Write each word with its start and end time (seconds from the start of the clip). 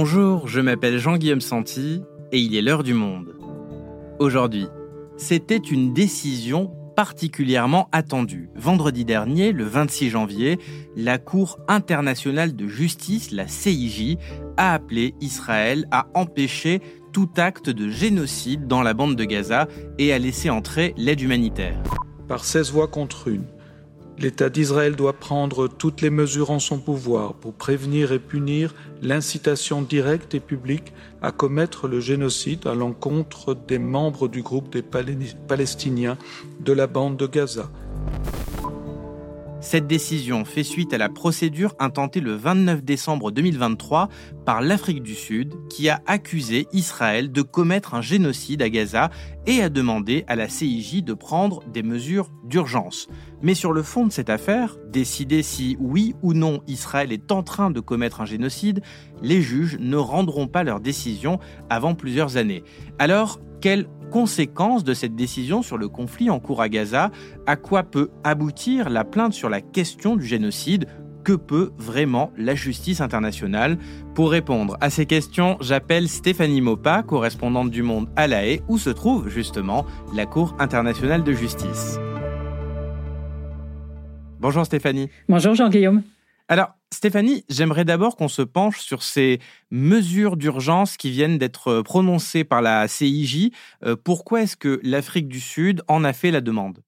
Bonjour, 0.00 0.46
je 0.46 0.60
m'appelle 0.60 0.98
Jean-Guillaume 0.98 1.40
Santi 1.40 2.04
et 2.30 2.38
il 2.38 2.54
est 2.54 2.62
l'heure 2.62 2.84
du 2.84 2.94
monde. 2.94 3.34
Aujourd'hui, 4.20 4.68
c'était 5.16 5.56
une 5.56 5.92
décision 5.92 6.70
particulièrement 6.94 7.88
attendue. 7.90 8.48
Vendredi 8.54 9.04
dernier, 9.04 9.50
le 9.50 9.64
26 9.64 10.10
janvier, 10.10 10.60
la 10.94 11.18
Cour 11.18 11.58
internationale 11.66 12.54
de 12.54 12.68
justice, 12.68 13.32
la 13.32 13.48
CIJ, 13.48 14.18
a 14.56 14.72
appelé 14.72 15.16
Israël 15.20 15.88
à 15.90 16.06
empêcher 16.14 16.80
tout 17.12 17.30
acte 17.36 17.68
de 17.68 17.88
génocide 17.88 18.68
dans 18.68 18.82
la 18.82 18.94
bande 18.94 19.16
de 19.16 19.24
Gaza 19.24 19.66
et 19.98 20.12
à 20.12 20.20
laisser 20.20 20.48
entrer 20.48 20.94
l'aide 20.96 21.20
humanitaire. 21.20 21.82
Par 22.28 22.44
16 22.44 22.70
voix 22.70 22.86
contre 22.86 23.26
une, 23.26 23.46
L'État 24.20 24.50
d'Israël 24.50 24.96
doit 24.96 25.12
prendre 25.12 25.68
toutes 25.68 26.00
les 26.00 26.10
mesures 26.10 26.50
en 26.50 26.58
son 26.58 26.80
pouvoir 26.80 27.34
pour 27.34 27.54
prévenir 27.54 28.10
et 28.10 28.18
punir 28.18 28.74
l'incitation 29.00 29.80
directe 29.80 30.34
et 30.34 30.40
publique 30.40 30.92
à 31.22 31.30
commettre 31.30 31.86
le 31.86 32.00
génocide 32.00 32.66
à 32.66 32.74
l'encontre 32.74 33.54
des 33.54 33.78
membres 33.78 34.26
du 34.26 34.42
groupe 34.42 34.72
des 34.72 34.82
Palestiniens 34.82 36.18
de 36.58 36.72
la 36.72 36.88
bande 36.88 37.16
de 37.16 37.28
Gaza. 37.28 37.70
Cette 39.68 39.86
décision 39.86 40.46
fait 40.46 40.62
suite 40.62 40.94
à 40.94 40.96
la 40.96 41.10
procédure 41.10 41.74
intentée 41.78 42.20
le 42.20 42.32
29 42.32 42.82
décembre 42.82 43.30
2023 43.30 44.08
par 44.46 44.62
l'Afrique 44.62 45.02
du 45.02 45.14
Sud 45.14 45.56
qui 45.68 45.90
a 45.90 46.00
accusé 46.06 46.66
Israël 46.72 47.30
de 47.30 47.42
commettre 47.42 47.92
un 47.92 48.00
génocide 48.00 48.62
à 48.62 48.70
Gaza 48.70 49.10
et 49.46 49.60
a 49.62 49.68
demandé 49.68 50.24
à 50.26 50.36
la 50.36 50.48
CIJ 50.48 51.04
de 51.04 51.12
prendre 51.12 51.62
des 51.70 51.82
mesures 51.82 52.30
d'urgence. 52.44 53.08
Mais 53.42 53.52
sur 53.52 53.74
le 53.74 53.82
fond 53.82 54.06
de 54.06 54.10
cette 54.10 54.30
affaire, 54.30 54.78
décider 54.90 55.42
si 55.42 55.76
oui 55.80 56.14
ou 56.22 56.32
non 56.32 56.62
Israël 56.66 57.12
est 57.12 57.30
en 57.30 57.42
train 57.42 57.70
de 57.70 57.80
commettre 57.80 58.22
un 58.22 58.26
génocide, 58.26 58.80
les 59.20 59.42
juges 59.42 59.76
ne 59.78 59.98
rendront 59.98 60.46
pas 60.46 60.64
leur 60.64 60.80
décision 60.80 61.40
avant 61.68 61.94
plusieurs 61.94 62.38
années. 62.38 62.64
Alors, 62.98 63.38
quelle 63.60 63.86
conséquences 64.10 64.84
de 64.84 64.94
cette 64.94 65.14
décision 65.14 65.62
sur 65.62 65.78
le 65.78 65.88
conflit 65.88 66.30
en 66.30 66.40
cours 66.40 66.62
à 66.62 66.68
Gaza 66.68 67.10
À 67.46 67.56
quoi 67.56 67.82
peut 67.82 68.10
aboutir 68.24 68.90
la 68.90 69.04
plainte 69.04 69.32
sur 69.32 69.48
la 69.48 69.60
question 69.60 70.16
du 70.16 70.26
génocide? 70.26 70.86
Que 71.24 71.32
peut 71.34 71.72
vraiment 71.76 72.32
la 72.38 72.54
justice 72.54 73.00
internationale? 73.00 73.76
Pour 74.14 74.30
répondre 74.30 74.76
à 74.80 74.88
ces 74.88 75.04
questions, 75.04 75.58
j'appelle 75.60 76.08
Stéphanie 76.08 76.60
Mopa, 76.60 77.02
correspondante 77.02 77.70
du 77.70 77.82
Monde 77.82 78.08
à 78.16 78.26
La 78.26 78.46
Haye, 78.46 78.62
où 78.68 78.78
se 78.78 78.90
trouve 78.90 79.28
justement 79.28 79.84
la 80.14 80.26
Cour 80.26 80.56
internationale 80.58 81.24
de 81.24 81.32
justice. 81.32 81.98
Bonjour 84.40 84.64
Stéphanie. 84.64 85.10
Bonjour 85.28 85.54
Jean-Guillaume. 85.54 86.02
Alors, 86.50 86.74
Stéphanie, 86.94 87.44
j'aimerais 87.50 87.84
d'abord 87.84 88.16
qu'on 88.16 88.28
se 88.28 88.40
penche 88.40 88.80
sur 88.80 89.02
ces 89.02 89.38
mesures 89.70 90.38
d'urgence 90.38 90.96
qui 90.96 91.10
viennent 91.10 91.36
d'être 91.36 91.82
prononcées 91.82 92.42
par 92.42 92.62
la 92.62 92.88
CIJ. 92.88 93.50
Euh, 93.84 93.96
pourquoi 94.02 94.42
est-ce 94.42 94.56
que 94.56 94.80
l'Afrique 94.82 95.28
du 95.28 95.40
Sud 95.40 95.82
en 95.88 96.04
a 96.04 96.14
fait 96.14 96.30
la 96.30 96.40
demande? 96.40 96.78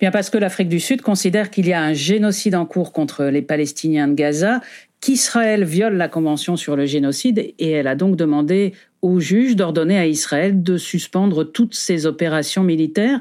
Bien 0.00 0.10
parce 0.10 0.28
que 0.28 0.36
l'Afrique 0.38 0.68
du 0.68 0.80
Sud 0.80 1.00
considère 1.00 1.50
qu'il 1.50 1.66
y 1.66 1.72
a 1.72 1.82
un 1.82 1.94
génocide 1.94 2.54
en 2.54 2.66
cours 2.66 2.92
contre 2.92 3.24
les 3.24 3.42
Palestiniens 3.42 4.08
de 4.08 4.14
Gaza, 4.14 4.60
qu'Israël 5.00 5.64
viole 5.64 5.96
la 5.96 6.08
Convention 6.08 6.56
sur 6.56 6.76
le 6.76 6.84
génocide 6.84 7.38
et 7.38 7.70
elle 7.70 7.86
a 7.86 7.94
donc 7.94 8.16
demandé 8.16 8.74
au 9.02 9.18
juge 9.18 9.56
d'ordonner 9.56 9.98
à 9.98 10.06
Israël 10.06 10.62
de 10.62 10.76
suspendre 10.76 11.44
toutes 11.44 11.74
ses 11.74 12.04
opérations 12.04 12.62
militaires. 12.62 13.20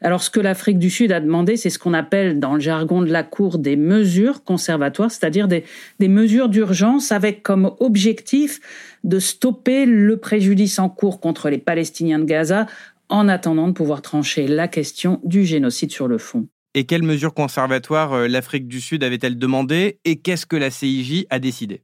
Alors 0.00 0.22
ce 0.22 0.30
que 0.30 0.40
l'Afrique 0.40 0.80
du 0.80 0.90
Sud 0.90 1.12
a 1.12 1.20
demandé, 1.20 1.56
c'est 1.56 1.70
ce 1.70 1.78
qu'on 1.78 1.94
appelle 1.94 2.40
dans 2.40 2.54
le 2.54 2.60
jargon 2.60 3.02
de 3.02 3.10
la 3.10 3.22
Cour 3.22 3.58
des 3.58 3.76
mesures 3.76 4.42
conservatoires, 4.42 5.12
c'est-à-dire 5.12 5.46
des, 5.46 5.62
des 6.00 6.08
mesures 6.08 6.48
d'urgence 6.48 7.12
avec 7.12 7.44
comme 7.44 7.72
objectif 7.78 8.60
de 9.04 9.20
stopper 9.20 9.86
le 9.86 10.16
préjudice 10.16 10.80
en 10.80 10.88
cours 10.88 11.20
contre 11.20 11.50
les 11.50 11.58
Palestiniens 11.58 12.18
de 12.18 12.24
Gaza 12.24 12.66
en 13.08 13.28
attendant 13.28 13.68
de 13.68 13.72
pouvoir 13.72 14.02
trancher 14.02 14.48
la 14.48 14.66
question 14.66 15.20
du 15.22 15.44
génocide 15.44 15.92
sur 15.92 16.08
le 16.08 16.18
fond. 16.18 16.48
Et 16.74 16.86
quelles 16.86 17.02
mesures 17.02 17.34
conservatoires 17.34 18.12
euh, 18.12 18.28
l'Afrique 18.28 18.66
du 18.66 18.80
Sud 18.80 19.04
avait-elle 19.04 19.38
demandé 19.38 19.98
et 20.04 20.20
qu'est-ce 20.20 20.46
que 20.46 20.56
la 20.56 20.70
CIJ 20.70 21.26
a 21.30 21.38
décidé? 21.38 21.82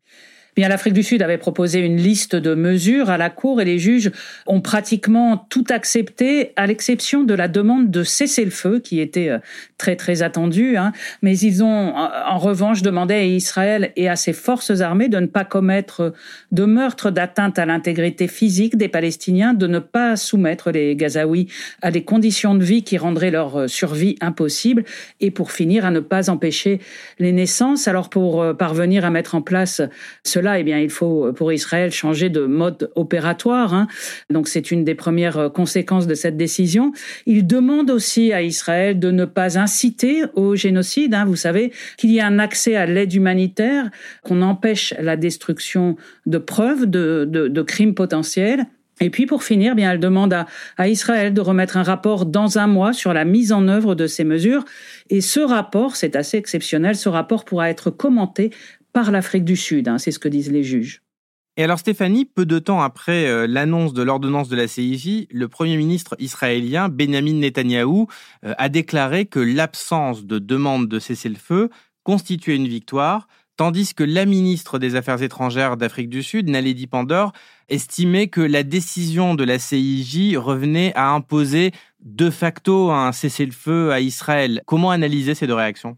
l'Afrique 0.66 0.94
du 0.94 1.04
Sud 1.04 1.22
avait 1.22 1.38
proposé 1.38 1.78
une 1.78 1.98
liste 1.98 2.34
de 2.34 2.54
mesures 2.54 3.10
à 3.10 3.16
la 3.16 3.30
Cour 3.30 3.60
et 3.60 3.64
les 3.64 3.78
juges 3.78 4.10
ont 4.46 4.60
pratiquement 4.60 5.46
tout 5.50 5.64
accepté, 5.70 6.52
à 6.56 6.66
l'exception 6.66 7.22
de 7.22 7.34
la 7.34 7.46
demande 7.46 7.92
de 7.92 8.02
cesser 8.02 8.44
le 8.44 8.50
feu, 8.50 8.80
qui 8.80 8.98
était 9.00 9.28
euh, 9.28 9.38
très 9.76 9.94
très 9.94 10.22
attendue. 10.22 10.76
Hein. 10.76 10.92
Mais 11.22 11.38
ils 11.38 11.62
ont 11.62 11.94
en 11.94 12.38
revanche 12.38 12.82
demandé 12.82 13.14
à 13.14 13.24
Israël 13.24 13.92
et 13.94 14.08
à 14.08 14.16
ses 14.16 14.32
forces 14.32 14.80
armées 14.80 15.08
de 15.08 15.20
ne 15.20 15.26
pas 15.26 15.44
commettre 15.44 16.12
de 16.50 16.64
meurtres, 16.64 17.10
d'atteinte 17.10 17.58
à 17.58 17.66
l'intégrité 17.66 18.26
physique 18.26 18.76
des 18.76 18.88
Palestiniens, 18.88 19.54
de 19.54 19.66
ne 19.66 19.78
pas 19.78 20.16
soumettre 20.16 20.70
les 20.70 20.96
Gazaouis 20.96 21.48
à 21.82 21.90
des 21.90 22.02
conditions 22.02 22.54
de 22.54 22.64
vie 22.64 22.82
qui 22.82 22.98
rendraient 22.98 23.30
leur 23.30 23.56
euh, 23.56 23.68
survie 23.68 24.16
impossible, 24.20 24.84
et 25.20 25.30
pour 25.30 25.52
finir 25.52 25.84
à 25.84 25.90
ne 25.90 26.00
pas 26.00 26.30
empêcher 26.30 26.80
les 27.18 27.32
naissances. 27.32 27.86
Alors 27.86 28.08
pour 28.08 28.42
euh, 28.42 28.54
parvenir 28.54 29.04
à 29.04 29.10
mettre 29.10 29.34
en 29.34 29.42
place 29.42 29.82
cela, 30.24 30.47
eh 30.56 30.62
bien, 30.62 30.78
il 30.78 30.90
faut 30.90 31.26
euh, 31.26 31.32
pour 31.32 31.52
Israël 31.52 31.90
changer 31.90 32.28
de 32.28 32.42
mode 32.46 32.90
opératoire. 32.94 33.74
Hein. 33.74 33.88
Donc, 34.30 34.48
c'est 34.48 34.70
une 34.70 34.84
des 34.84 34.94
premières 34.94 35.38
euh, 35.38 35.48
conséquences 35.48 36.06
de 36.06 36.14
cette 36.14 36.36
décision. 36.36 36.92
Il 37.26 37.46
demande 37.46 37.90
aussi 37.90 38.32
à 38.32 38.42
Israël 38.42 38.98
de 38.98 39.10
ne 39.10 39.24
pas 39.24 39.58
inciter 39.58 40.22
au 40.34 40.54
génocide. 40.54 41.14
Hein. 41.14 41.24
Vous 41.24 41.36
savez 41.36 41.72
qu'il 41.96 42.12
y 42.12 42.20
a 42.20 42.26
un 42.26 42.38
accès 42.38 42.76
à 42.76 42.86
l'aide 42.86 43.12
humanitaire, 43.12 43.90
qu'on 44.22 44.42
empêche 44.42 44.94
la 45.00 45.16
destruction 45.16 45.96
de 46.26 46.38
preuves 46.38 46.86
de, 46.86 47.62
crimes 47.62 47.94
potentiels. 47.94 48.64
Et 49.00 49.10
puis 49.10 49.26
pour 49.26 49.44
finir, 49.44 49.74
bien, 49.74 49.92
elle 49.92 50.00
demande 50.00 50.32
à, 50.32 50.46
à, 50.76 50.88
Israël 50.88 51.32
de 51.32 51.40
remettre 51.40 51.76
un 51.76 51.82
rapport 51.82 52.26
dans 52.26 52.58
un 52.58 52.66
mois 52.66 52.92
sur 52.92 53.12
la 53.12 53.24
mise 53.24 53.52
en 53.52 53.68
œuvre 53.68 53.94
de 53.94 54.06
ces 54.06 54.24
mesures. 54.24 54.64
Et 55.10 55.20
ce 55.20 55.40
rapport, 55.40 55.96
c'est 55.96 56.16
assez 56.16 56.36
exceptionnel, 56.36 56.96
ce 56.96 57.08
rapport 57.08 57.44
pourra 57.44 57.70
être 57.70 57.90
commenté 57.90 58.50
par 58.92 59.10
l'Afrique 59.10 59.44
du 59.44 59.56
Sud, 59.56 59.88
hein, 59.88 59.98
c'est 59.98 60.10
ce 60.10 60.18
que 60.18 60.28
disent 60.28 60.50
les 60.50 60.64
juges. 60.64 61.02
Et 61.58 61.64
alors 61.64 61.80
Stéphanie, 61.80 62.24
peu 62.24 62.46
de 62.46 62.60
temps 62.60 62.82
après 62.82 63.26
euh, 63.26 63.48
l'annonce 63.48 63.92
de 63.92 64.02
l'ordonnance 64.02 64.48
de 64.48 64.54
la 64.54 64.68
CIJ, 64.68 65.26
le 65.28 65.48
Premier 65.48 65.76
ministre 65.76 66.14
israélien 66.20 66.88
Benjamin 66.88 67.34
Netanyahou 67.34 68.06
euh, 68.44 68.54
a 68.58 68.68
déclaré 68.68 69.26
que 69.26 69.40
l'absence 69.40 70.24
de 70.24 70.38
demande 70.38 70.86
de 70.86 71.00
cessez-le-feu 71.00 71.68
constituait 72.04 72.54
une 72.54 72.68
victoire, 72.68 73.26
tandis 73.56 73.92
que 73.92 74.04
la 74.04 74.24
ministre 74.24 74.78
des 74.78 74.94
Affaires 74.94 75.20
étrangères 75.20 75.76
d'Afrique 75.76 76.08
du 76.08 76.22
Sud, 76.22 76.48
Naledi 76.48 76.86
Pandor, 76.86 77.32
estimait 77.68 78.28
que 78.28 78.40
la 78.40 78.62
décision 78.62 79.34
de 79.34 79.42
la 79.42 79.58
CIJ 79.58 80.36
revenait 80.36 80.92
à 80.94 81.10
imposer 81.10 81.72
de 82.04 82.30
facto 82.30 82.90
un 82.90 83.12
cessez-le-feu 83.12 83.90
à 83.90 84.00
Israël. 84.00 84.62
Comment 84.66 84.90
analyser 84.90 85.34
ces 85.34 85.46
deux 85.46 85.54
réactions? 85.54 85.96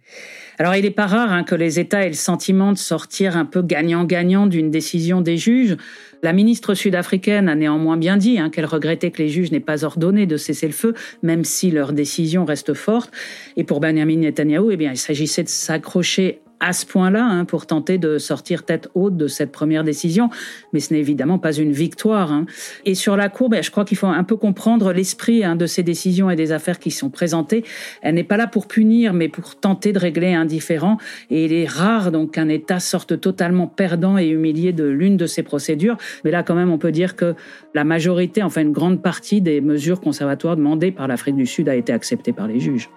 Alors 0.59 0.75
il 0.75 0.83
n'est 0.83 0.91
pas 0.91 1.07
rare 1.07 1.33
hein, 1.33 1.45
que 1.45 1.55
les 1.55 1.79
États 1.79 2.05
aient 2.05 2.09
le 2.09 2.15
sentiment 2.15 2.73
de 2.73 2.79
sortir 2.79 3.37
un 3.37 3.45
peu 3.45 3.63
gagnant-gagnant 3.63 4.47
d'une 4.47 4.71
décision 4.71 5.21
des 5.21 5.37
juges. 5.37 5.77
La 6.23 6.33
ministre 6.33 6.75
sud-africaine 6.75 7.49
a 7.49 7.55
néanmoins 7.55 7.97
bien 7.97 8.17
dit 8.17 8.39
hein, 8.39 8.51
qu'elle 8.51 8.67
regrettait 8.67 9.11
que 9.11 9.23
les 9.23 9.29
juges 9.29 9.53
n'aient 9.53 9.61
pas 9.61 9.85
ordonné 9.85 10.27
de 10.27 10.37
cesser 10.37 10.67
le 10.67 10.73
feu, 10.73 10.95
même 11.23 11.45
si 11.45 11.71
leur 11.71 11.93
décision 11.93 12.45
reste 12.45 12.75
forte. 12.75 13.13
Et 13.57 13.65
pour 13.65 13.81
Benjamin 13.81 14.17
Netanyahu, 14.17 14.73
eh 14.73 14.77
bien, 14.77 14.93
il 14.93 14.99
s'agissait 14.99 15.43
de 15.43 15.49
s'accrocher 15.49 16.41
à 16.61 16.73
ce 16.73 16.87
point-là 16.87 17.25
hein, 17.25 17.45
pour 17.45 17.67
tenter 17.67 17.99
de 17.99 18.19
sortir 18.19 18.65
tête 18.65 18.89
haute 18.95 19.17
de 19.17 19.27
cette 19.27 19.51
première 19.51 19.83
décision. 19.83 20.31
Mais 20.73 20.81
ce 20.81 20.93
n'est 20.93 21.01
évidemment 21.01 21.39
pas 21.39 21.53
une 21.53 21.73
victoire. 21.73 22.33
Hein. 22.33 22.47
Et 22.85 22.95
sur 22.95 23.17
la 23.17 23.29
Cour, 23.29 23.49
ben, 23.49 23.63
je 23.63 23.71
crois 23.71 23.85
qu'il 23.85 23.97
faut 23.97 24.07
un 24.07 24.25
peu 24.25 24.37
comprendre 24.37 24.93
l'esprit 24.93 25.43
hein, 25.43 25.57
de 25.57 25.67
ces 25.67 25.83
décisions 25.83 26.31
et 26.31 26.37
des 26.37 26.53
affaires 26.53 26.79
qui 26.79 26.91
sont 26.91 27.11
présentées. 27.11 27.65
Elle 28.03 28.15
n'est 28.15 28.25
pas 28.25 28.37
là 28.37 28.47
pour 28.47 28.69
punir, 28.69 29.13
mais 29.15 29.29
pour 29.29 29.57
tenter 29.57 29.93
de 29.93 29.99
régler 29.99 30.35
un 30.35 30.45
différend. 30.45 30.99
Et 31.31 31.47
il 31.47 31.53
est 31.53 31.67
rare 31.67 32.13
donc 32.13 32.33
qu'un 32.33 32.49
État 32.49 32.79
sorte 32.79 33.21
totalement 33.21 33.67
perdant 33.67 34.19
et 34.19 34.29
humilié 34.29 34.73
de 34.73 34.85
l'une 34.85 35.17
de 35.17 35.27
ces 35.27 35.43
procédures. 35.43 35.97
Mais 36.25 36.31
là, 36.31 36.43
quand 36.43 36.55
même, 36.55 36.71
on 36.71 36.79
peut 36.79 36.93
dire 36.93 37.17
que 37.17 37.35
la 37.75 37.85
majorité, 37.85 38.43
enfin 38.43 38.61
une 38.61 38.73
grande 38.73 39.03
partie 39.03 39.41
des 39.41 39.61
mesures 39.61 40.01
conservatoires 40.01 40.57
demandées 40.57 40.93
par 40.93 41.09
l'Afrique 41.09 41.37
du 41.37 41.47
Sud 41.47 41.69
a 41.69 41.75
été 41.75 41.93
acceptée 41.93 42.33
par 42.33 42.47
les 42.47 42.61
juges. 42.61 42.91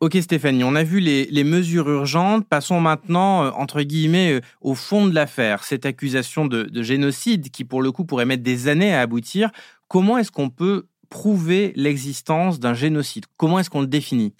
Ok 0.00 0.16
Stéphanie, 0.22 0.64
on 0.64 0.76
a 0.76 0.82
vu 0.82 0.98
les, 0.98 1.44
mesures 1.44 1.86
urgentes. 1.90 2.48
Passons 2.48 2.80
maintenant, 2.80 3.44
euh, 3.44 3.50
entre 3.50 3.82
guillemets, 3.82 4.32
euh, 4.32 4.40
au 4.62 4.74
fond 4.74 5.06
de 5.06 5.14
l'affaire. 5.14 5.62
Cette 5.62 5.84
accusation 5.84 6.46
de, 6.46 6.82
génocide 6.82 7.50
qui, 7.50 7.64
pour 7.64 7.82
le 7.82 7.92
coup, 7.92 8.06
pourrait 8.06 8.24
mettre 8.24 8.42
des 8.42 8.68
années 8.68 8.94
à 8.94 9.02
aboutir. 9.02 9.50
Comment 9.88 10.16
est-ce 10.16 10.32
qu'on 10.32 10.48
peut 10.48 10.86
prouver 11.10 11.72
l'existence 11.76 12.60
d'un 12.60 12.74
génocide? 12.74 13.26
Comment 13.36 13.58
est-ce 13.58 13.68
qu'on 13.68 13.82
le 13.82 13.86
définit? 13.86 14.32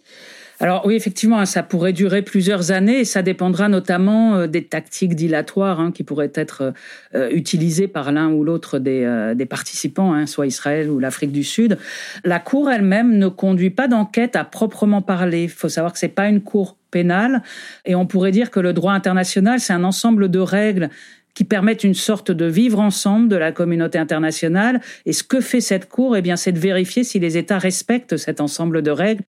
Alors 0.62 0.84
oui, 0.84 0.94
effectivement, 0.94 1.44
ça 1.46 1.62
pourrait 1.62 1.94
durer 1.94 2.20
plusieurs 2.20 2.70
années 2.70 3.00
et 3.00 3.04
ça 3.06 3.22
dépendra 3.22 3.70
notamment 3.70 4.34
euh, 4.34 4.46
des 4.46 4.62
tactiques 4.62 5.14
dilatoires 5.14 5.80
hein, 5.80 5.90
qui 5.90 6.04
pourraient 6.04 6.32
être 6.34 6.74
euh, 7.14 7.30
utilisées 7.30 7.88
par 7.88 8.12
l'un 8.12 8.28
ou 8.30 8.44
l'autre 8.44 8.78
des, 8.78 9.04
euh, 9.04 9.34
participants, 9.46 10.12
hein, 10.12 10.26
soit 10.26 10.46
Israël 10.46 10.90
ou 10.90 10.98
l'Afrique 10.98 11.32
du 11.32 11.44
Sud. 11.44 11.78
La 12.24 12.40
Cour 12.40 12.70
elle-même 12.70 13.16
ne 13.16 13.28
conduit 13.28 13.70
pas 13.70 13.88
d'enquête 13.88 14.36
à 14.36 14.44
proprement 14.44 15.00
parler. 15.00 15.44
Il 15.44 15.48
faut 15.48 15.70
savoir 15.70 15.94
que 15.94 15.98
c'est 15.98 16.08
pas 16.08 16.28
une 16.28 16.42
Cour 16.42 16.76
pénale. 16.90 17.42
Et 17.86 17.94
on 17.94 18.06
pourrait 18.06 18.32
dire 18.32 18.50
que 18.50 18.60
le 18.60 18.74
droit 18.74 18.92
international, 18.92 19.60
c'est 19.60 19.72
un 19.72 19.84
ensemble 19.84 20.30
de 20.30 20.40
règles 20.40 20.90
qui 21.34 21.44
permettent 21.44 21.84
une 21.84 21.94
sorte 21.94 22.30
de 22.30 22.46
vivre 22.46 22.80
ensemble 22.80 23.28
de 23.28 23.36
la 23.36 23.52
communauté 23.52 23.98
internationale. 23.98 24.80
Et 25.06 25.12
ce 25.12 25.22
que 25.22 25.40
fait 25.40 25.60
cette 25.60 25.88
Cour, 25.88 26.16
eh 26.16 26.22
bien, 26.22 26.36
c'est 26.36 26.52
de 26.52 26.58
vérifier 26.58 27.04
si 27.04 27.18
les 27.18 27.36
États 27.36 27.58
respectent 27.58 28.16
cet 28.16 28.40
ensemble 28.40 28.82
de 28.82 28.90
règles. 28.90 29.22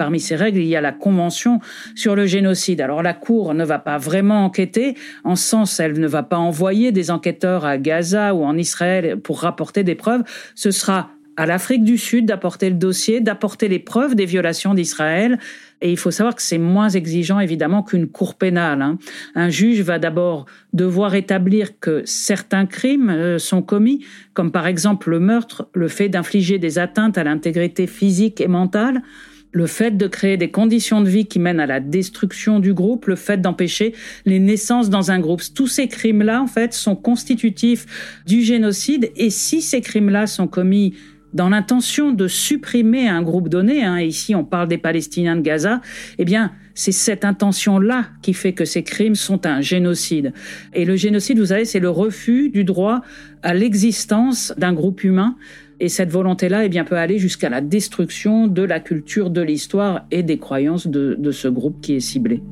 Parmi 0.00 0.18
ces 0.18 0.34
règles, 0.34 0.60
il 0.60 0.66
y 0.66 0.76
a 0.76 0.80
la 0.80 0.92
Convention 0.92 1.60
sur 1.94 2.16
le 2.16 2.24
génocide. 2.24 2.80
Alors 2.80 3.02
la 3.02 3.12
Cour 3.12 3.52
ne 3.52 3.66
va 3.66 3.78
pas 3.78 3.98
vraiment 3.98 4.46
enquêter, 4.46 4.94
en 5.24 5.36
sens 5.36 5.78
elle 5.78 6.00
ne 6.00 6.06
va 6.06 6.22
pas 6.22 6.38
envoyer 6.38 6.90
des 6.90 7.10
enquêteurs 7.10 7.66
à 7.66 7.76
Gaza 7.76 8.34
ou 8.34 8.42
en 8.44 8.56
Israël 8.56 9.20
pour 9.20 9.40
rapporter 9.40 9.84
des 9.84 9.94
preuves. 9.94 10.22
Ce 10.54 10.70
sera 10.70 11.10
à 11.40 11.46
l'Afrique 11.46 11.84
du 11.84 11.96
Sud 11.96 12.26
d'apporter 12.26 12.68
le 12.68 12.76
dossier, 12.76 13.22
d'apporter 13.22 13.66
les 13.68 13.78
preuves 13.78 14.14
des 14.14 14.26
violations 14.26 14.74
d'Israël. 14.74 15.38
Et 15.80 15.90
il 15.90 15.96
faut 15.96 16.10
savoir 16.10 16.34
que 16.34 16.42
c'est 16.42 16.58
moins 16.58 16.90
exigeant 16.90 17.40
évidemment 17.40 17.82
qu'une 17.82 18.08
cour 18.08 18.34
pénale. 18.34 18.82
Hein. 18.82 18.98
Un 19.34 19.48
juge 19.48 19.80
va 19.80 19.98
d'abord 19.98 20.44
devoir 20.74 21.14
établir 21.14 21.80
que 21.80 22.02
certains 22.04 22.66
crimes 22.66 23.08
euh, 23.08 23.38
sont 23.38 23.62
commis, 23.62 24.04
comme 24.34 24.52
par 24.52 24.66
exemple 24.66 25.08
le 25.08 25.18
meurtre, 25.18 25.66
le 25.72 25.88
fait 25.88 26.10
d'infliger 26.10 26.58
des 26.58 26.78
atteintes 26.78 27.16
à 27.16 27.24
l'intégrité 27.24 27.86
physique 27.86 28.42
et 28.42 28.46
mentale, 28.46 29.00
le 29.52 29.66
fait 29.66 29.96
de 29.96 30.06
créer 30.06 30.36
des 30.36 30.50
conditions 30.50 31.00
de 31.00 31.08
vie 31.08 31.26
qui 31.26 31.38
mènent 31.38 31.58
à 31.60 31.66
la 31.66 31.80
destruction 31.80 32.60
du 32.60 32.74
groupe, 32.74 33.06
le 33.06 33.16
fait 33.16 33.40
d'empêcher 33.40 33.94
les 34.26 34.38
naissances 34.38 34.90
dans 34.90 35.10
un 35.10 35.18
groupe. 35.18 35.40
Tous 35.54 35.66
ces 35.66 35.88
crimes-là, 35.88 36.42
en 36.42 36.46
fait, 36.46 36.72
sont 36.72 36.96
constitutifs 36.96 38.22
du 38.26 38.42
génocide. 38.42 39.10
Et 39.16 39.30
si 39.30 39.62
ces 39.62 39.80
crimes-là 39.80 40.26
sont 40.26 40.46
commis 40.46 40.94
dans 41.34 41.48
l'intention 41.48 42.12
de 42.12 42.28
supprimer 42.28 43.08
un 43.08 43.22
groupe 43.22 43.48
donné, 43.48 43.84
hein, 43.84 44.00
ici 44.00 44.34
on 44.34 44.44
parle 44.44 44.68
des 44.68 44.78
Palestiniens 44.78 45.36
de 45.36 45.42
Gaza, 45.42 45.80
eh 46.18 46.24
bien 46.24 46.52
c'est 46.74 46.92
cette 46.92 47.24
intention-là 47.24 48.06
qui 48.22 48.32
fait 48.32 48.52
que 48.52 48.64
ces 48.64 48.82
crimes 48.82 49.14
sont 49.14 49.46
un 49.46 49.60
génocide. 49.60 50.32
Et 50.72 50.84
le 50.84 50.96
génocide, 50.96 51.38
vous 51.38 51.46
savez, 51.46 51.64
c'est 51.64 51.80
le 51.80 51.90
refus 51.90 52.48
du 52.48 52.64
droit 52.64 53.02
à 53.42 53.52
l'existence 53.52 54.54
d'un 54.56 54.72
groupe 54.72 55.04
humain 55.04 55.36
et 55.80 55.88
cette 55.88 56.10
volonté-là, 56.10 56.64
eh 56.66 56.68
bien, 56.68 56.84
peut 56.84 56.98
aller 56.98 57.18
jusqu'à 57.18 57.48
la 57.48 57.62
destruction 57.62 58.46
de 58.46 58.62
la 58.62 58.80
culture, 58.80 59.30
de 59.30 59.40
l'histoire 59.40 60.06
et 60.10 60.22
des 60.22 60.38
croyances 60.38 60.86
de, 60.86 61.16
de 61.18 61.30
ce 61.32 61.48
groupe 61.48 61.80
qui 61.80 61.94
est 61.94 62.00
ciblé. 62.00 62.42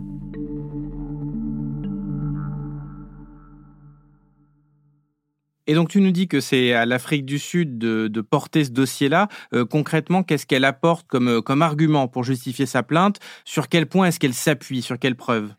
Et 5.69 5.75
donc 5.75 5.91
tu 5.91 6.01
nous 6.01 6.13
dis 6.13 6.29
que 6.29 6.41
c'est 6.41 6.73
à 6.73 6.87
l'Afrique 6.87 7.27
du 7.27 7.39
Sud 7.39 7.79
de, 7.79 8.21
porter 8.23 8.65
ce 8.65 8.71
dossier-là. 8.71 9.29
Euh, 9.55 9.65
concrètement, 9.65 10.23
qu'est-ce 10.23 10.47
qu'elle 10.47 10.65
apporte 10.65 11.07
comme, 11.07 11.29
euh, 11.29 11.41
comme 11.41 11.63
argument 11.63 12.09
pour 12.09 12.25
justifier 12.25 12.67
sa 12.67 12.83
plainte? 12.83 13.19
Sur 13.45 13.69
quel 13.69 13.87
point 13.87 14.07
est-ce 14.07 14.19
qu'elle 14.19 14.35
s'appuie? 14.35 14.83
Sur 14.83 14.99
quelles 14.99 15.15
preuves 15.15 15.51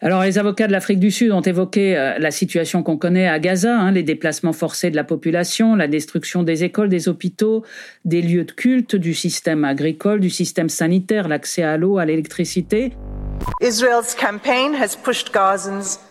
Alors 0.00 0.22
les 0.22 0.38
avocats 0.38 0.66
de 0.66 0.72
l'Afrique 0.72 0.98
du 0.98 1.10
Sud 1.10 1.30
ont 1.30 1.42
évoqué 1.42 1.96
euh, 1.96 2.18
la 2.18 2.30
situation 2.30 2.82
qu'on 2.82 2.96
connaît 2.96 3.28
à 3.28 3.38
Gaza, 3.38 3.78
hein, 3.78 3.92
les 3.92 4.02
déplacements 4.02 4.54
forcés 4.54 4.90
de 4.90 4.96
la 4.96 5.04
population, 5.04 5.76
la 5.76 5.88
destruction 5.88 6.42
des 6.42 6.64
écoles, 6.64 6.88
des 6.88 7.08
hôpitaux, 7.08 7.64
des 8.06 8.22
lieux 8.22 8.44
de 8.44 8.52
culte, 8.52 8.96
du 8.96 9.12
système 9.12 9.64
agricole, 9.64 10.20
du 10.20 10.30
système 10.30 10.70
sanitaire, 10.70 11.28
l'accès 11.28 11.62
à 11.62 11.76
l'eau, 11.76 11.98
à 11.98 12.06
l'électricité. 12.06 12.92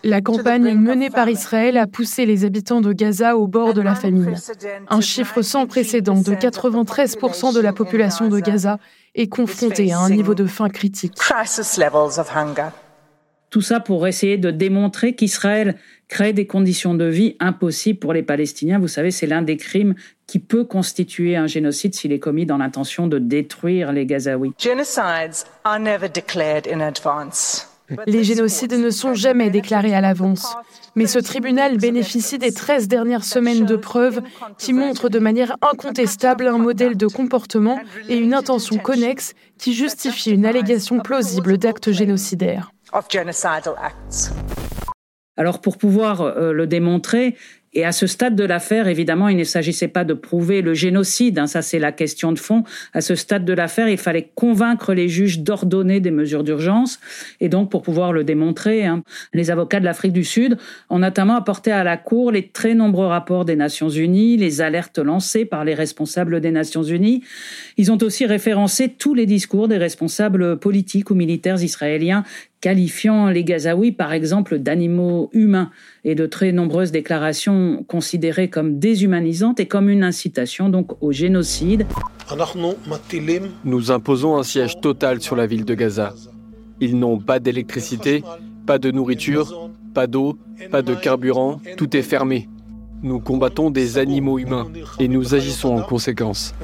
La 0.04 0.20
campagne 0.20 0.74
menée 0.74 1.10
par 1.10 1.28
Israël 1.28 1.76
a 1.76 1.86
poussé 1.86 2.26
les 2.26 2.44
habitants 2.44 2.80
de 2.80 2.92
Gaza 2.92 3.36
au 3.36 3.46
bord 3.46 3.74
de 3.74 3.80
la 3.80 3.94
famine. 3.94 4.34
Un 4.88 5.00
chiffre 5.00 5.42
sans 5.42 5.66
précédent 5.66 6.20
de 6.20 6.34
93% 6.34 7.54
de 7.54 7.60
la 7.60 7.72
population 7.72 8.28
de 8.28 8.40
Gaza 8.40 8.78
est 9.14 9.28
confrontée 9.28 9.92
à 9.92 9.98
un 9.98 10.10
niveau 10.10 10.34
de 10.34 10.46
faim 10.46 10.68
critique. 10.68 11.14
Tout 13.50 13.62
ça 13.62 13.80
pour 13.80 14.06
essayer 14.06 14.38
de 14.38 14.52
démontrer 14.52 15.14
qu'Israël 15.14 15.74
crée 16.06 16.32
des 16.32 16.46
conditions 16.46 16.94
de 16.94 17.04
vie 17.04 17.36
impossibles 17.40 17.98
pour 17.98 18.12
les 18.12 18.22
Palestiniens. 18.22 18.78
Vous 18.78 18.88
savez, 18.88 19.10
c'est 19.10 19.26
l'un 19.26 19.42
des 19.42 19.56
crimes 19.56 19.94
qui 20.28 20.38
peut 20.38 20.64
constituer 20.64 21.36
un 21.36 21.48
génocide 21.48 21.94
s'il 21.94 22.12
est 22.12 22.20
commis 22.20 22.46
dans 22.46 22.58
l'intention 22.58 23.08
de 23.08 23.18
détruire 23.18 23.92
les 23.92 24.06
Gazaouis. 24.06 24.52
Les 28.06 28.22
génocides 28.22 28.72
ne 28.72 28.90
sont 28.90 29.14
jamais 29.14 29.50
déclarés 29.50 29.94
à 29.94 30.00
l'avance. 30.00 30.56
Mais 30.94 31.06
ce 31.06 31.18
tribunal 31.18 31.76
bénéficie 31.76 32.38
des 32.38 32.52
13 32.52 32.86
dernières 32.86 33.24
semaines 33.24 33.64
de 33.64 33.74
preuves 33.74 34.20
qui 34.58 34.72
montrent 34.72 35.08
de 35.08 35.18
manière 35.18 35.56
incontestable 35.60 36.46
un 36.46 36.58
modèle 36.58 36.96
de 36.96 37.08
comportement 37.08 37.80
et 38.08 38.16
une 38.16 38.34
intention 38.34 38.78
connexe 38.78 39.34
qui 39.58 39.74
justifie 39.74 40.30
une 40.30 40.46
allégation 40.46 41.00
plausible 41.00 41.58
d'actes 41.58 41.90
génocidaires. 41.90 42.70
Alors 45.36 45.60
pour 45.60 45.78
pouvoir 45.78 46.20
euh, 46.20 46.52
le 46.52 46.66
démontrer, 46.66 47.36
et 47.72 47.84
à 47.84 47.92
ce 47.92 48.08
stade 48.08 48.34
de 48.34 48.42
l'affaire, 48.42 48.88
évidemment, 48.88 49.28
il 49.28 49.36
ne 49.36 49.44
s'agissait 49.44 49.86
pas 49.86 50.04
de 50.04 50.12
prouver 50.12 50.60
le 50.60 50.74
génocide, 50.74 51.38
hein, 51.38 51.46
ça 51.46 51.62
c'est 51.62 51.78
la 51.78 51.92
question 51.92 52.32
de 52.32 52.38
fond. 52.38 52.64
À 52.94 53.00
ce 53.00 53.14
stade 53.14 53.44
de 53.44 53.52
l'affaire, 53.52 53.88
il 53.88 53.96
fallait 53.96 54.32
convaincre 54.34 54.92
les 54.92 55.08
juges 55.08 55.38
d'ordonner 55.38 56.00
des 56.00 56.10
mesures 56.10 56.42
d'urgence. 56.42 56.98
Et 57.40 57.48
donc, 57.48 57.70
pour 57.70 57.82
pouvoir 57.82 58.12
le 58.12 58.24
démontrer, 58.24 58.86
hein, 58.86 59.04
les 59.32 59.52
avocats 59.52 59.78
de 59.78 59.84
l'Afrique 59.84 60.12
du 60.12 60.24
Sud 60.24 60.58
ont 60.88 60.98
notamment 60.98 61.36
apporté 61.36 61.70
à 61.70 61.84
la 61.84 61.96
Cour 61.96 62.32
les 62.32 62.48
très 62.48 62.74
nombreux 62.74 63.06
rapports 63.06 63.44
des 63.44 63.54
Nations 63.56 63.88
Unies, 63.88 64.36
les 64.36 64.60
alertes 64.60 64.98
lancées 64.98 65.44
par 65.44 65.64
les 65.64 65.74
responsables 65.74 66.40
des 66.40 66.50
Nations 66.50 66.82
Unies. 66.82 67.22
Ils 67.76 67.92
ont 67.92 67.98
aussi 68.02 68.26
référencé 68.26 68.88
tous 68.88 69.14
les 69.14 69.26
discours 69.26 69.68
des 69.68 69.78
responsables 69.78 70.58
politiques 70.58 71.10
ou 71.10 71.14
militaires 71.14 71.62
israéliens 71.62 72.24
qualifiant 72.60 73.28
les 73.28 73.44
Gazaouis 73.44 73.92
par 73.92 74.12
exemple 74.12 74.58
d'animaux 74.58 75.30
humains 75.32 75.70
et 76.04 76.14
de 76.14 76.26
très 76.26 76.52
nombreuses 76.52 76.92
déclarations 76.92 77.59
considérées 77.86 78.48
comme 78.50 78.78
déshumanisantes 78.78 79.60
et 79.60 79.66
comme 79.66 79.88
une 79.88 80.04
incitation 80.04 80.68
donc 80.68 81.02
au 81.02 81.12
génocide. 81.12 81.86
Nous 83.64 83.90
imposons 83.90 84.36
un 84.36 84.42
siège 84.42 84.80
total 84.80 85.20
sur 85.20 85.36
la 85.36 85.46
ville 85.46 85.64
de 85.64 85.74
Gaza. 85.74 86.14
Ils 86.80 86.98
n'ont 86.98 87.18
pas 87.18 87.38
d'électricité, 87.38 88.22
pas 88.66 88.78
de 88.78 88.90
nourriture, 88.90 89.70
pas 89.94 90.06
d'eau, 90.06 90.38
pas 90.70 90.82
de 90.82 90.94
carburant, 90.94 91.60
tout 91.76 91.96
est 91.96 92.02
fermé. 92.02 92.48
Nous 93.02 93.18
combattons 93.18 93.70
des 93.70 93.98
animaux 93.98 94.38
humains 94.38 94.68
et 94.98 95.08
nous 95.08 95.34
agissons 95.34 95.74
en 95.76 95.82
conséquence. 95.82 96.54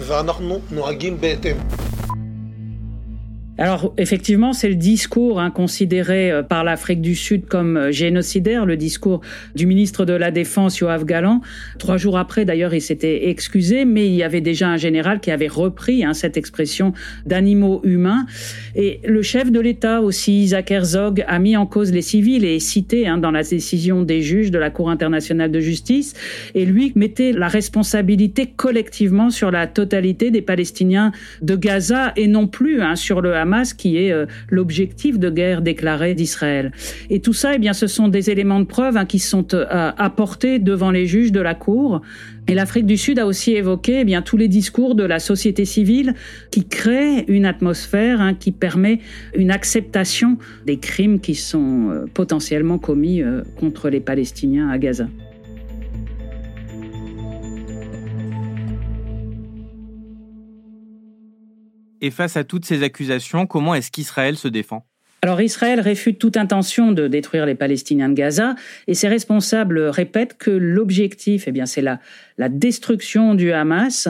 Alors 3.59 3.95
effectivement, 3.97 4.53
c'est 4.53 4.69
le 4.69 4.75
discours 4.75 5.41
hein, 5.41 5.51
considéré 5.51 6.31
euh, 6.31 6.43
par 6.43 6.63
l'Afrique 6.63 7.01
du 7.01 7.15
Sud 7.15 7.47
comme 7.47 7.77
euh, 7.77 7.93
génocidaire, 7.93 8.67
le 8.67 8.77
discours 8.77 9.23
du 9.55 9.67
ministre 9.67 10.05
de 10.05 10.13
la 10.13 10.31
Défense 10.31 10.79
Yoav 10.79 11.05
Galan. 11.05 11.41
Trois 11.79 11.97
jours 11.97 12.19
après, 12.19 12.45
d'ailleurs, 12.45 12.75
il 12.75 12.83
s'était 12.83 13.29
excusé, 13.29 13.85
mais 13.87 14.07
il 14.07 14.15
y 14.15 14.23
avait 14.23 14.43
déjà 14.43 14.69
un 14.69 14.77
général 14.77 15.21
qui 15.21 15.31
avait 15.31 15.49
repris 15.49 16.05
hein, 16.05 16.13
cette 16.13 16.37
expression 16.37 16.93
d'animaux 17.25 17.81
humains. 17.83 18.27
Et 18.75 19.01
le 19.07 19.23
chef 19.23 19.51
de 19.51 19.61
l'État 19.61 20.03
aussi, 20.03 20.43
Isaac 20.43 20.71
Herzog, 20.71 21.25
a 21.27 21.39
mis 21.39 21.57
en 21.57 21.65
cause 21.65 21.93
les 21.93 22.03
civils 22.03 22.45
et 22.45 22.57
est 22.57 22.61
cité 22.61 23.09
hein, 23.09 23.17
dans 23.17 23.31
la 23.31 23.43
décision 23.43 24.03
des 24.03 24.21
juges 24.21 24.51
de 24.51 24.59
la 24.59 24.69
Cour 24.69 24.91
internationale 24.91 25.51
de 25.51 25.61
justice. 25.61 26.13
Et 26.55 26.67
lui 26.67 26.93
mettait 26.95 27.33
la 27.33 27.49
responsabilité 27.49 28.53
collectivement 28.55 29.31
sur 29.31 29.51
la 29.51 29.67
totalité 29.67 30.31
des 30.31 30.43
Palestiniens 30.43 31.13
de 31.41 31.57
Gaza 31.57 32.13
et 32.17 32.27
non 32.27 32.47
plus 32.47 32.81
sur 32.97 33.21
le 33.23 33.35
Hamas, 33.35 33.46
qui 33.77 33.97
est 33.97 34.13
euh, 34.13 34.27
l'objectif 34.51 35.19
de 35.19 35.31
guerre 35.31 35.63
déclaré 35.63 36.15
d'Israël. 36.15 36.73
Et 37.11 37.21
tout 37.21 37.33
ça, 37.33 37.55
eh 37.55 37.59
bien, 37.59 37.73
ce 37.73 37.87
sont 37.87 38.09
des 38.09 38.31
éléments 38.31 38.61
de 38.61 38.65
preuve 38.65 38.97
hein, 38.97 39.07
qui 39.07 39.19
sont 39.19 39.55
euh, 39.55 39.65
apportés 39.97 40.59
devant 40.59 40.91
les 40.91 41.07
juges 41.07 41.33
de 41.33 41.41
la 41.41 41.55
Cour. 41.55 42.03
Et 42.49 42.55
l'Afrique 42.55 42.87
du 42.87 42.97
Sud 42.97 43.19
a 43.19 43.27
aussi 43.27 43.53
évoqué 43.53 44.01
eh 44.01 44.05
bien 44.05 44.23
tous 44.23 44.37
les 44.37 44.49
discours 44.49 44.95
de 44.95 45.05
la 45.05 45.19
société 45.19 45.65
civile 45.65 46.15
qui 46.51 46.67
créent 46.67 47.25
une 47.29 47.45
atmosphère 47.45 48.21
hein, 48.21 48.35
qui 48.35 48.53
permet 48.53 49.01
une 49.35 49.51
acceptation 49.51 50.39
des 50.65 50.79
crimes 50.79 51.19
qui 51.21 51.35
sont 51.35 51.91
euh, 51.91 52.05
potentiellement 52.13 52.79
commis 52.79 53.23
contre 53.59 53.89
les 53.89 54.01
Palestiniens 54.01 54.69
à 54.71 54.79
Gaza. 54.79 55.07
Et 62.01 62.11
face 62.11 62.37
à 62.37 62.45
toutes 62.45 62.65
ces 62.65 62.83
accusations, 62.83 63.47
comment 63.47 63.75
est-ce 63.75 63.91
qu'Israël 63.91 64.37
se 64.37 64.49
défend? 64.49 64.87
Alors 65.23 65.41
Israël 65.41 65.81
réfute 65.81 66.19
toute 66.19 66.37
intention 66.37 66.93
de 66.93 67.09
détruire 67.09 67.47
les 67.47 67.55
Palestiniens 67.55 68.09
de 68.09 68.15
Gaza 68.15 68.55
et 68.87 68.95
ses 68.95 69.09
responsables 69.09 69.81
répètent 69.81 70.37
que 70.37 70.51
l'objectif, 70.51 71.45
eh 71.49 71.53
bien, 71.53 71.67
c'est 71.67 71.83
la, 71.83 71.99
destruction 72.49 73.35
du 73.35 73.51
Hamas. 73.51 74.09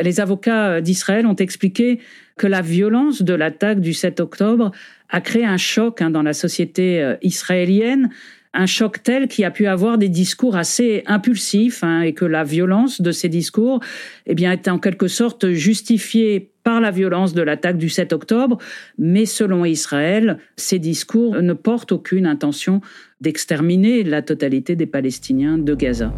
Les 0.00 0.20
avocats 0.20 0.80
d'Israël 0.80 1.26
ont 1.26 1.36
expliqué 1.36 2.00
que 2.36 2.46
la 2.46 2.60
violence 2.60 3.22
de 3.22 3.34
l'attaque 3.34 3.80
du 3.80 3.92
7 3.92 4.20
octobre 4.20 4.70
a 5.08 5.20
créé 5.20 5.44
un 5.44 5.56
choc 5.56 6.00
hein, 6.00 6.10
dans 6.10 6.22
la 6.22 6.32
société 6.32 7.02
euh, 7.02 7.16
israélienne 7.22 8.10
un 8.54 8.66
choc 8.66 9.02
tel 9.02 9.28
qui 9.28 9.44
a 9.44 9.50
pu 9.50 9.66
avoir 9.66 9.98
des 9.98 10.08
discours 10.08 10.56
assez 10.56 11.02
impulsifs 11.06 11.82
hein, 11.82 12.02
et 12.02 12.12
que 12.12 12.24
la 12.24 12.44
violence 12.44 13.00
de 13.00 13.10
ces 13.10 13.28
discours 13.28 13.80
eh 14.26 14.34
bien, 14.34 14.52
est 14.52 14.68
en 14.68 14.78
quelque 14.78 15.08
sorte 15.08 15.50
justifiée 15.50 16.50
par 16.62 16.80
la 16.80 16.90
violence 16.90 17.34
de 17.34 17.42
l'attaque 17.42 17.76
du 17.76 17.88
7 17.88 18.12
octobre, 18.12 18.58
mais 18.98 19.26
selon 19.26 19.64
Israël, 19.64 20.38
ces 20.56 20.78
discours 20.78 21.34
ne 21.36 21.52
portent 21.54 21.92
aucune 21.92 22.26
intention 22.26 22.80
d'exterminer 23.20 24.04
la 24.04 24.22
totalité 24.22 24.76
des 24.76 24.86
Palestiniens 24.86 25.58
de 25.58 25.74
Gaza. 25.74 26.12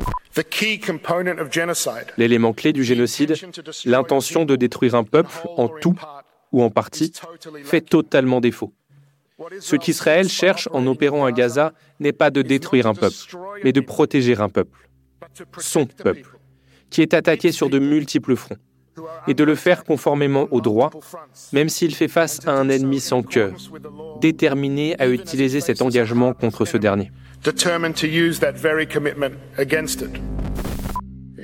L'élément 2.19 2.53
clé 2.53 2.73
du 2.73 2.85
génocide, 2.85 3.35
l'intention 3.85 4.45
de 4.45 4.57
détruire 4.57 4.95
un 4.97 5.05
peuple 5.05 5.31
en 5.57 5.69
tout 5.69 5.95
ou 6.53 6.63
en 6.63 6.71
partie, 6.71 7.13
fait 7.65 7.81
totalement 7.81 8.41
défaut. 8.41 8.73
Ce 9.61 9.77
qu'Israël 9.77 10.29
cherche 10.29 10.69
en 10.73 10.87
opérant 10.87 11.25
à 11.25 11.33
Gaza 11.33 11.73
n'est 11.99 12.13
pas 12.13 12.31
de 12.31 12.43
détruire 12.43 12.87
un 12.87 12.95
peuple, 12.95 13.17
mais 13.65 13.73
de 13.73 13.81
protéger 13.81 14.37
un 14.37 14.49
peuple, 14.49 14.89
son 15.59 15.87
peuple, 15.87 16.39
qui 16.91 17.03
est 17.03 17.15
attaqué 17.15 17.51
sur 17.51 17.69
de 17.69 17.81
multiples 17.81 18.37
fronts, 18.37 18.59
et 19.27 19.35
de 19.35 19.43
le 19.43 19.57
faire 19.57 19.83
conformément 19.83 20.47
au 20.53 20.61
droit, 20.61 20.91
même 21.53 21.69
s'il 21.69 21.95
fait 21.97 22.07
face 22.07 22.47
à 22.47 22.53
un 22.53 22.69
ennemi 22.69 23.01
sans 23.01 23.23
cœur, 23.23 23.53
déterminé 24.21 24.95
à 25.01 25.09
utiliser 25.09 25.61
cet 25.61 25.83
engagement 25.83 26.33
contre 26.33 26.65
ce 26.65 26.77
dernier. 26.77 27.11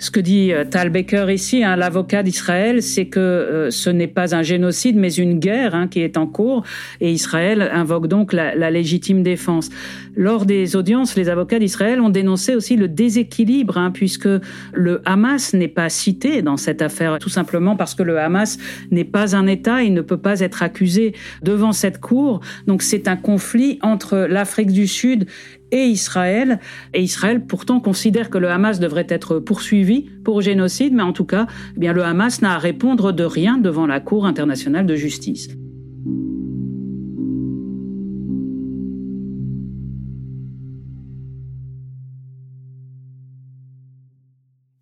Ce 0.01 0.11
que 0.11 0.19
dit 0.19 0.51
euh, 0.51 0.65
Tal 0.65 0.89
Baker 0.89 1.27
ici, 1.29 1.63
hein, 1.63 1.77
l'avocat 1.77 2.23
d'Israël, 2.23 2.83
c'est 2.83 3.05
que 3.05 3.21
euh, 3.21 3.71
ce 3.71 3.91
n'est 3.91 4.07
pas 4.07 4.35
un 4.35 4.43
génocide, 4.43 4.97
mais 4.97 5.13
une 5.13 5.39
guerre 5.39 5.75
hein, 5.75 5.89
qui 5.89 6.01
est 6.01 6.17
en 6.17 6.27
cours, 6.27 6.65
et 7.03 7.13
Israël 7.13 7.71
invoque 7.71 8.07
donc 8.07 8.33
la, 8.33 8.71
légitime 8.71 9.23
défense. 9.23 9.69
Lors 10.17 10.47
des 10.47 10.75
audiences, 10.75 11.17
les 11.17 11.29
avocats 11.29 11.59
d'Israël 11.59 12.01
ont 12.01 12.09
dénoncé 12.09 12.55
aussi 12.55 12.77
le 12.77 12.89
déséquilibre, 12.89 13.77
hein, 13.77 13.91
puisque 13.91 14.29
le 14.73 15.03
Hamas 15.05 15.53
n'est 15.53 15.69
pas 15.69 15.91
cité 15.91 16.41
dans 16.41 16.57
cette 16.57 16.81
affaire, 16.81 17.19
tout 17.19 17.29
simplement 17.29 17.77
parce 17.77 17.95
que 17.95 18.03
le 18.03 18.19
Hamas 18.19 18.57
n'est 18.91 19.05
pas 19.05 19.37
un 19.37 19.47
État, 19.47 19.83
il 19.83 19.93
ne 19.93 20.01
peut 20.01 20.17
pas 20.17 20.41
être 20.41 20.63
accusé 20.63 21.13
devant 21.43 21.73
cette 21.73 22.01
cour. 22.01 22.41
Donc 22.67 22.81
c'est 22.81 23.07
un 23.07 23.17
conflit 23.17 23.79
entre 23.83 24.27
l'Afrique 24.31 24.73
du 24.73 24.87
Sud 24.87 25.27
et 25.73 25.85
Israël. 25.85 26.59
Et 26.95 27.03
Israël 27.03 27.45
pourtant 27.45 27.81
considère 27.81 28.31
que 28.31 28.39
le 28.39 28.51
Hamas 28.51 28.81
devrait 28.81 29.07
être 29.09 29.39
poursuivi 29.39 30.11
pour 30.25 30.41
génocide, 30.41 30.95
mais 30.95 31.03
en 31.03 31.13
tout 31.13 31.25
cas, 31.25 31.47
eh 31.77 31.81
bien 31.81 31.93
le 31.93 32.05
Hamas 32.05 32.43
n'a 32.43 32.55
à 32.55 32.59
répondre 32.59 33.13
de 33.13 33.25
rien 33.25 33.59
devant 33.59 33.87
la 33.87 34.01
Cour 34.01 34.27
internationale 34.27 34.87
de 34.87 34.97
justice. 34.97 35.49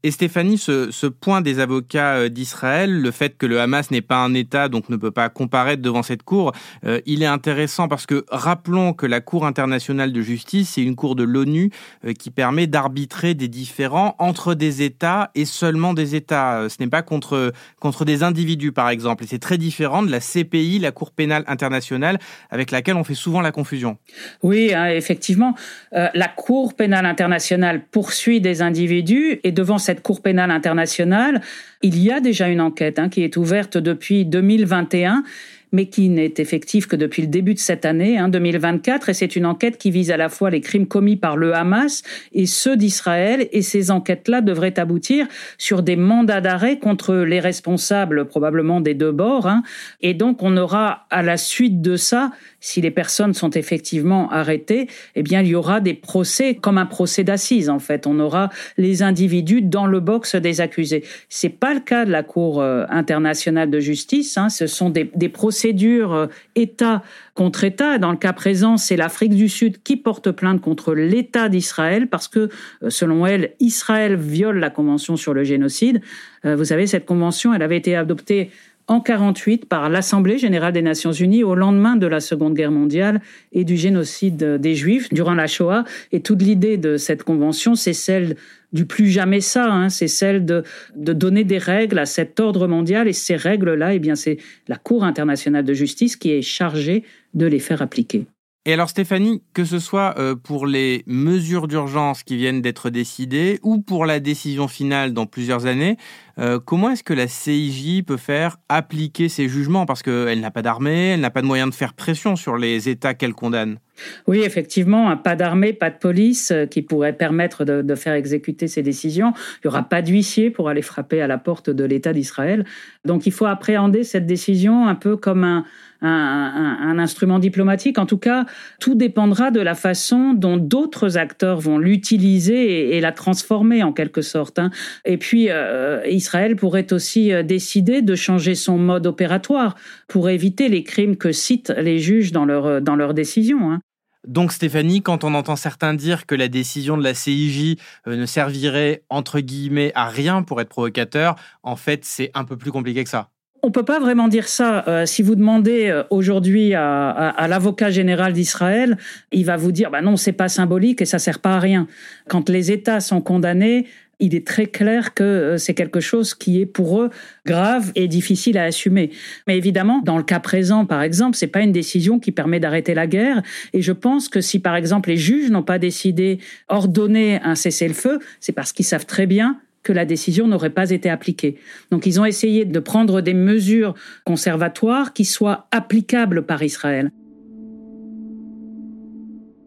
Et 0.05 0.13
Stéphanie, 0.13 0.59
ce, 0.59 1.07
point 1.07 1.41
des 1.41 1.59
avocats 1.59 2.15
euh, 2.15 2.29
d'Israël, 2.29 3.01
le 3.01 3.11
fait 3.11 3.37
que 3.37 3.47
le 3.47 3.61
Hamas 3.61 3.91
n'est 3.91 4.01
pas 4.01 4.19
un 4.19 4.33
État, 4.33 4.69
donc 4.69 4.89
ne 4.91 4.97
peut 4.97 5.11
pas 5.11 5.29
comparaître 5.29 5.83
devant 5.83 6.05
cette 6.05 6.23
cour, 6.23 6.53
euh, 6.85 7.01
il 7.05 7.25
est 7.25 7.27
intéressant 7.27 7.89
parce 7.89 8.07
que 8.07 8.25
rappelons 8.31 8.93
que 8.93 9.07
la 9.07 9.21
Cour 9.21 9.45
internationale 9.45 10.13
de 10.13 10.23
justice, 10.23 10.75
c'est 10.75 10.83
une 10.83 10.95
cour 10.95 11.17
de 11.17 11.25
l'ONU 11.25 11.71
euh, 12.05 12.13
qui 12.13 12.31
permet 12.31 12.69
d'arbitrer 12.69 13.35
des 13.35 13.49
différends 13.49 14.15
entre 14.21 14.55
des 14.55 14.83
États 14.83 15.33
et 15.35 15.45
seulement 15.45 15.95
des 15.95 16.15
États. 16.15 16.69
Ce 16.69 16.77
n'est 16.79 16.89
pas 16.89 17.03
contre, 17.03 17.53
contre 17.81 18.05
des 18.05 18.23
individus, 18.23 18.71
par 18.71 18.91
exemple. 18.91 19.25
Et 19.25 19.27
c'est 19.27 19.41
très 19.41 19.59
différent 19.59 20.05
de 20.05 20.13
la 20.13 20.21
CPI, 20.21 20.79
la 20.79 20.93
Cour 20.93 21.11
pénale 21.11 21.43
internationale, 21.49 22.21
avec 22.51 22.71
laquelle 22.71 22.97
on 22.97 23.05
fait 23.05 23.15
souvent 23.15 23.41
la 23.41 23.51
confusion. 23.51 23.99
Oui, 24.45 24.73
effectivement. 24.91 25.55
la 25.93 26.29
Cour 26.29 26.75
pénale 26.75 27.07
internationale 27.07 27.83
poursuit 27.91 28.41
des 28.41 28.63
individus 28.63 29.41
et 29.43 29.51
devant 29.51 29.79
cette 29.89 30.03
Cour 30.03 30.21
pénale 30.21 30.51
internationale, 30.51 31.41
il 31.81 31.99
y 31.99 32.13
a 32.13 32.21
déjà 32.21 32.49
une 32.49 32.61
enquête 32.61 32.99
hein, 32.99 33.09
qui 33.09 33.23
est 33.23 33.39
ouverte 33.39 33.79
depuis 33.79 34.27
2021 34.27 35.25
mais 35.73 35.87
qui 35.87 36.09
n'est 36.09 36.35
effective 36.39 36.87
que 36.87 36.97
depuis 36.97 37.23
le 37.23 37.29
début 37.29 37.55
de 37.55 37.59
cette 37.59 37.85
année, 37.85 38.19
hein, 38.19 38.29
2024, 38.29 39.09
et 39.09 39.15
c'est 39.15 39.37
une 39.37 39.47
enquête 39.47 39.79
qui 39.79 39.91
vise 39.91 40.11
à 40.11 40.17
la 40.17 40.29
fois 40.29 40.51
les 40.51 40.61
crimes 40.61 40.87
commis 40.87 41.17
par 41.17 41.37
le 41.37 41.55
Hamas 41.55 42.03
et 42.33 42.47
ceux 42.47 42.77
d'Israël, 42.77 43.49
et 43.53 43.63
ces 43.63 43.91
enquêtes-là 43.91 44.41
devraient 44.41 44.79
aboutir 44.79 45.27
sur 45.59 45.83
des 45.83 45.97
mandats 45.97 46.41
d'arrêt 46.41 46.79
contre 46.79 47.15
les 47.15 47.41
responsables 47.41 48.27
probablement 48.27 48.81
des 48.81 48.95
deux 48.95 49.13
bords, 49.13 49.47
hein. 49.47 49.63
et 50.01 50.15
donc 50.15 50.43
on 50.43 50.57
aura 50.57 51.07
à 51.11 51.23
la 51.23 51.37
suite 51.37 51.81
de 51.81 51.97
ça 51.97 52.31
si 52.61 52.81
les 52.81 52.91
personnes 52.91 53.35
sont 53.35 53.51
effectivement 53.51 54.31
arrêtées, 54.31 54.89
eh 55.15 55.23
bien, 55.23 55.43
il 55.43 55.49
y 55.49 55.55
aura 55.55 55.81
des 55.81 55.95
procès 55.95 56.55
comme 56.55 56.79
un 56.79 56.87
procès 56.87 57.25
d'assises, 57.25 57.71
en 57.71 57.79
fait. 57.79 58.07
On 58.07 58.19
aura 58.19 58.51
les 58.77 59.03
individus 59.03 59.63
dans 59.63 59.87
le 59.87 60.01
box 60.01 60.35
des 60.35 60.61
accusés. 60.61 61.05
C'est 61.29 61.49
pas 61.49 61.75
le 61.75 61.81
cas 61.81 62.05
de 62.05 62.11
la 62.11 62.23
Cour 62.23 62.61
euh, 62.61 62.85
internationale 62.91 63.71
de 63.71 63.81
justice. 63.81 64.37
Hein. 64.37 64.49
Ce 64.49 64.67
sont 64.67 64.91
des, 64.91 65.05
procédures 65.29 65.58
euh, 65.65 66.27
État 66.55 67.03
contre 67.35 67.65
État. 67.65 67.99
Dans 67.99 68.11
le 68.11 68.17
cas 68.17 68.33
présent, 68.33 68.77
c'est 68.77 68.97
l'Afrique 68.97 69.35
du 69.35 69.49
Sud 69.49 69.83
qui 69.83 69.97
porte 69.97 70.31
plainte 70.31 70.61
contre 70.61 70.95
l'État 70.95 71.49
d'Israël 71.49 72.09
parce 72.09 72.29
que, 72.29 72.49
euh, 72.83 72.91
selon 72.91 73.27
elle, 73.27 73.53
Israël 73.61 74.17
viole 74.17 74.59
la 74.59 74.71
Convention 74.71 75.17
sur 75.17 75.35
le 75.35 75.45
génocide. 75.45 76.01
Vous 76.45 76.67
savez, 76.67 76.87
cette 76.87 77.05
convention, 77.05 77.53
elle 77.53 77.63
avait 77.63 77.77
été 77.77 77.97
adoptée 77.97 78.51
en 78.89 79.01
48 79.01 79.67
par 79.67 79.89
l'Assemblée 79.91 80.39
générale 80.39 80.73
des 80.73 80.83
Nations 80.83 81.13
unies 81.13 81.45
au 81.45 81.55
lendemain 81.55 81.97
de 81.97 82.07
la 82.07 82.21
Seconde 82.21 82.55
Guerre 82.55 82.71
mondiale 82.71 83.21
et 83.53 83.65
du 83.65 83.77
génocide 83.77 84.57
des 84.57 84.75
Juifs 84.75 85.11
durant 85.11 85.35
la 85.35 85.47
Shoah. 85.47 85.85
Et 86.11 86.21
toute 86.21 86.43
l'idée 86.43 86.79
de 86.79 86.97
cette 86.97 87.23
convention, 87.23 87.75
c'est 87.75 87.93
celle 87.93 88.37
du 88.73 88.87
plus 88.87 89.09
jamais 89.09 89.41
ça, 89.41 89.71
hein, 89.71 89.89
c'est 89.89 90.09
celle 90.09 90.45
de, 90.45 90.65
donner 90.95 91.45
des 91.45 91.59
règles 91.59 91.99
à 91.99 92.07
cet 92.07 92.41
ordre 92.41 92.67
mondial. 92.67 93.09
Et 93.09 93.13
ces 93.13 93.37
règles-là, 93.37 93.95
eh 93.95 93.99
bien, 93.99 94.15
c'est 94.15 94.39
la 94.67 94.77
Cour 94.77 95.05
internationale 95.05 95.65
de 95.65 95.75
justice 95.75 96.17
qui 96.17 96.33
est 96.33 96.43
chargée 96.43 97.05
de 97.35 97.47
les 97.47 97.61
faire 97.61 97.83
appliquer. 97.83 98.27
Et 98.65 98.73
alors 98.75 98.91
Stéphanie, 98.91 99.43
que 99.55 99.65
ce 99.65 99.79
soit 99.79 100.15
euh, 100.19 100.35
pour 100.35 100.67
les 100.67 101.03
mesures 101.07 101.69
d'urgence 101.69 102.23
qui 102.23 102.37
viennent 102.37 102.61
d'être 102.61 102.91
décidées 102.91 103.61
ou 103.63 103.81
pour 103.81 104.05
la 104.05 104.21
décision 104.21 104.69
finale 104.69 105.15
dans 105.15 105.27
plusieurs 105.27 105.65
années, 105.65 105.97
euh, 106.39 106.61
comment 106.63 106.91
est-ce 106.91 107.03
que 107.03 107.15
la 107.15 107.29
CIJ 107.29 108.03
peut 108.03 108.19
faire 108.19 108.59
appliquer 108.69 109.29
ses 109.29 109.49
jugements? 109.49 109.87
Parce 109.87 110.03
qu'elle 110.03 110.41
n'a 110.41 110.51
pas 110.51 110.63
d'armée, 110.63 111.13
elle 111.15 111.21
n'a 111.21 111.31
pas 111.31 111.41
de 111.41 111.47
moyens 111.47 111.71
de 111.71 111.75
faire 111.75 111.95
pression 111.95 112.37
sur 112.37 112.59
les 112.59 112.89
États 112.89 113.15
qu'elle 113.15 113.33
condamne. 113.33 113.79
Oui, 114.27 114.41
effectivement, 114.41 115.17
pas 115.17 115.37
d'armée, 115.37 115.73
pas 115.73 115.91
de 115.91 115.99
police 115.99 116.51
euh, 116.51 116.67
qui 116.67 116.83
pourrait 116.83 117.13
permettre 117.13 117.65
de, 117.65 117.95
faire 117.95 118.15
exécuter 118.15 118.69
ces 118.69 118.83
décisions. 118.83 119.33
Il 119.57 119.67
n'y 119.67 119.69
aura 119.69 119.83
pas 119.83 120.03
d'huissier 120.03 120.51
pour 120.51 120.69
aller 120.69 120.83
frapper 120.83 121.21
à 121.21 121.27
la 121.27 121.39
porte 121.39 121.71
de 121.71 121.85
l'État 121.85 122.13
d'Israël. 122.13 122.65
Donc 123.05 123.27
il 123.27 123.33
faut 123.33 123.47
appréhender 123.47 124.05
cette 124.05 124.27
décision 124.27 124.87
un 124.87 124.95
peu 124.95 125.17
comme 125.17 125.45
un, 125.45 125.65
un, 126.03 126.99
instrument 126.99 127.39
diplomatique. 127.39 127.99
En 127.99 128.07
tout 128.07 128.19
cas, 128.19 128.47
tout 128.81 128.95
dépendra 128.95 129.51
de 129.51 129.61
la 129.61 129.75
façon 129.75 130.33
dont 130.33 130.57
d'autres 130.57 131.19
acteurs 131.19 131.61
vont 131.61 131.79
l'utiliser 131.79 132.97
et, 132.97 133.01
la 133.01 133.13
transformer 133.13 133.83
en 133.83 133.93
quelque 133.93 134.23
sorte. 134.23 134.59
Hein. 134.59 134.71
Et 135.05 135.17
puis, 135.17 135.49
euh, 135.51 136.03
Israël 136.09 136.57
pourrait 136.57 136.93
aussi 136.93 137.33
euh, 137.33 137.43
décider 137.43 138.03
de 138.03 138.15
changer 138.15 138.55
son 138.55 138.79
mode 138.79 139.07
opératoire 139.07 139.77
pour 140.09 140.29
éviter 140.29 140.69
les 140.69 140.83
crimes 140.83 141.17
que 141.17 141.33
citent 141.33 141.73
les 141.77 141.99
juges 141.99 142.33
dans 142.33 142.45
leur, 142.45 142.81
dans 142.81 142.97
leurs 142.97 143.15
décisions. 143.15 143.73
Hein. 143.73 143.81
Donc 144.27 144.53
Stéphanie, 144.53 145.03
quand 145.03 145.25
on 145.25 145.35
entend 145.35 145.57
certains 145.57 145.95
dire 145.95 146.27
que 146.27 146.35
la 146.35 146.49
décision 146.49 146.97
de 146.97 147.05
la 147.05 147.15
CIJ 147.15 147.77
euh, 148.07 148.17
ne 148.17 148.27
servirait 148.27 149.03
entre 149.11 149.41
guillemets 149.41 149.93
à 149.95 150.09
rien 150.09 150.43
pour 150.43 150.61
être 150.61 150.69
provocateur, 150.69 151.37
en 151.63 151.77
fait 151.77 152.05
c'est 152.05 152.31
un 152.35 152.45
peu 152.45 152.57
plus 152.57 152.73
compliqué 152.73 153.05
que 153.05 153.11
ça. 153.11 153.31
On 153.63 153.73
peut 153.73 153.85
pas 153.85 153.99
vraiment 153.99 154.29
dire 154.29 154.47
ça. 154.47 154.85
Euh, 154.87 155.05
si 155.05 155.23
vous 155.23 155.35
demandez 155.35 155.89
euh, 155.89 156.05
aujourd'hui 156.11 156.75
à, 156.75 157.47
l'avocat 157.49 157.91
général 157.91 158.33
d'Israël, 158.33 158.97
il 159.33 159.45
va 159.45 159.57
vous 159.57 159.73
dire 159.73 159.91
bah 159.91 160.01
non, 160.01 160.17
c'est 160.17 160.33
pas 160.33 160.49
symbolique 160.49 161.03
et 161.03 161.05
ça 161.05 161.19
sert 161.19 161.41
pas 161.41 161.55
à 161.55 161.59
rien. 161.59 161.89
Quand 162.29 162.49
les 162.49 162.71
États 162.71 163.01
sont 163.01 163.21
condamnés, 163.21 163.87
il 164.21 164.35
est 164.35 164.47
très 164.47 164.67
clair 164.67 165.15
que 165.15 165.23
euh, 165.23 165.57
c'est 165.59 165.75
quelque 165.75 166.01
chose 166.01 166.35
qui 166.35 166.61
est 166.61 166.67
pour 166.67 167.01
eux 167.01 167.11
grave 167.47 167.93
et 167.95 168.09
difficile 168.09 168.59
à 168.59 168.65
assumer. 168.65 169.11
Mais 169.47 169.57
évidemment, 169.57 170.01
dans 170.05 170.17
le 170.17 170.23
cas 170.23 170.41
présent, 170.41 170.87
par 170.87 171.03
exemple, 171.03 171.37
c'est 171.37 171.47
pas 171.47 171.61
une 171.61 171.73
décision 171.73 172.19
qui 172.19 172.33
permet 172.33 172.61
d'arrêter 172.61 172.95
la 172.95 173.07
guerre. 173.07 173.43
Et 173.73 173.83
je 173.83 173.93
pense 173.93 174.29
que 174.29 174.41
si, 174.41 174.59
par 174.59 174.77
exemple, 174.77 175.09
les 175.09 175.17
juges 175.17 175.51
n'ont 175.51 175.63
pas 175.63 175.79
décidé 175.79 176.39
ordonner 176.69 177.41
un 177.43 177.55
cessez-le-feu, 177.55 178.19
c'est 178.41 178.53
parce 178.53 178.73
qu'ils 178.73 178.87
savent 178.87 179.07
très 179.07 179.27
bien 179.27 179.61
que 179.83 179.93
la 179.93 180.05
décision 180.05 180.47
n'aurait 180.47 180.71
pas 180.71 180.91
été 180.91 181.09
appliquée. 181.09 181.57
Donc 181.91 182.05
ils 182.05 182.21
ont 182.21 182.25
essayé 182.25 182.65
de 182.65 182.79
prendre 182.81 183.21
des 183.21 183.35
mesures 183.35 183.95
conservatoires 184.25 185.13
qui 185.13 185.25
soient 185.25 185.67
applicables 185.71 186.43
par 186.43 186.63
Israël. 186.63 187.11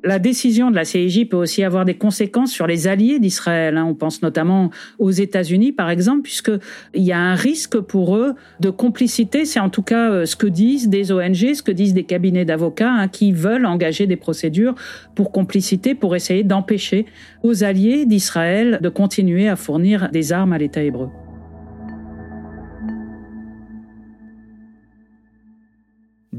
La 0.03 0.17
décision 0.17 0.71
de 0.71 0.75
la 0.75 0.83
CIJ 0.83 1.25
peut 1.29 1.37
aussi 1.37 1.63
avoir 1.63 1.85
des 1.85 1.93
conséquences 1.93 2.51
sur 2.51 2.65
les 2.65 2.87
alliés 2.87 3.19
d'Israël. 3.19 3.77
Hein. 3.77 3.85
On 3.87 3.93
pense 3.93 4.23
notamment 4.23 4.71
aux 4.97 5.11
États-Unis, 5.11 5.73
par 5.73 5.91
exemple, 5.91 6.23
puisqu'il 6.23 7.03
y 7.03 7.11
a 7.11 7.19
un 7.19 7.35
risque 7.35 7.79
pour 7.79 8.15
eux 8.15 8.33
de 8.59 8.71
complicité. 8.71 9.45
C'est 9.45 9.59
en 9.59 9.69
tout 9.69 9.83
cas 9.83 10.11
euh, 10.11 10.25
ce 10.25 10.35
que 10.35 10.47
disent 10.47 10.89
des 10.89 11.11
ONG, 11.11 11.53
ce 11.53 11.61
que 11.61 11.71
disent 11.71 11.93
des 11.93 12.03
cabinets 12.03 12.45
d'avocats 12.45 12.91
hein, 12.91 13.07
qui 13.07 13.31
veulent 13.31 13.67
engager 13.67 14.07
des 14.07 14.15
procédures 14.15 14.73
pour 15.13 15.31
complicité, 15.31 15.93
pour 15.93 16.15
essayer 16.15 16.43
d'empêcher 16.43 17.05
aux 17.43 17.63
alliés 17.63 18.05
d'Israël 18.05 18.79
de 18.81 18.89
continuer 18.89 19.47
à 19.47 19.55
fournir 19.55 20.09
des 20.11 20.33
armes 20.33 20.53
à 20.53 20.57
l'État 20.57 20.81
hébreu. 20.81 21.09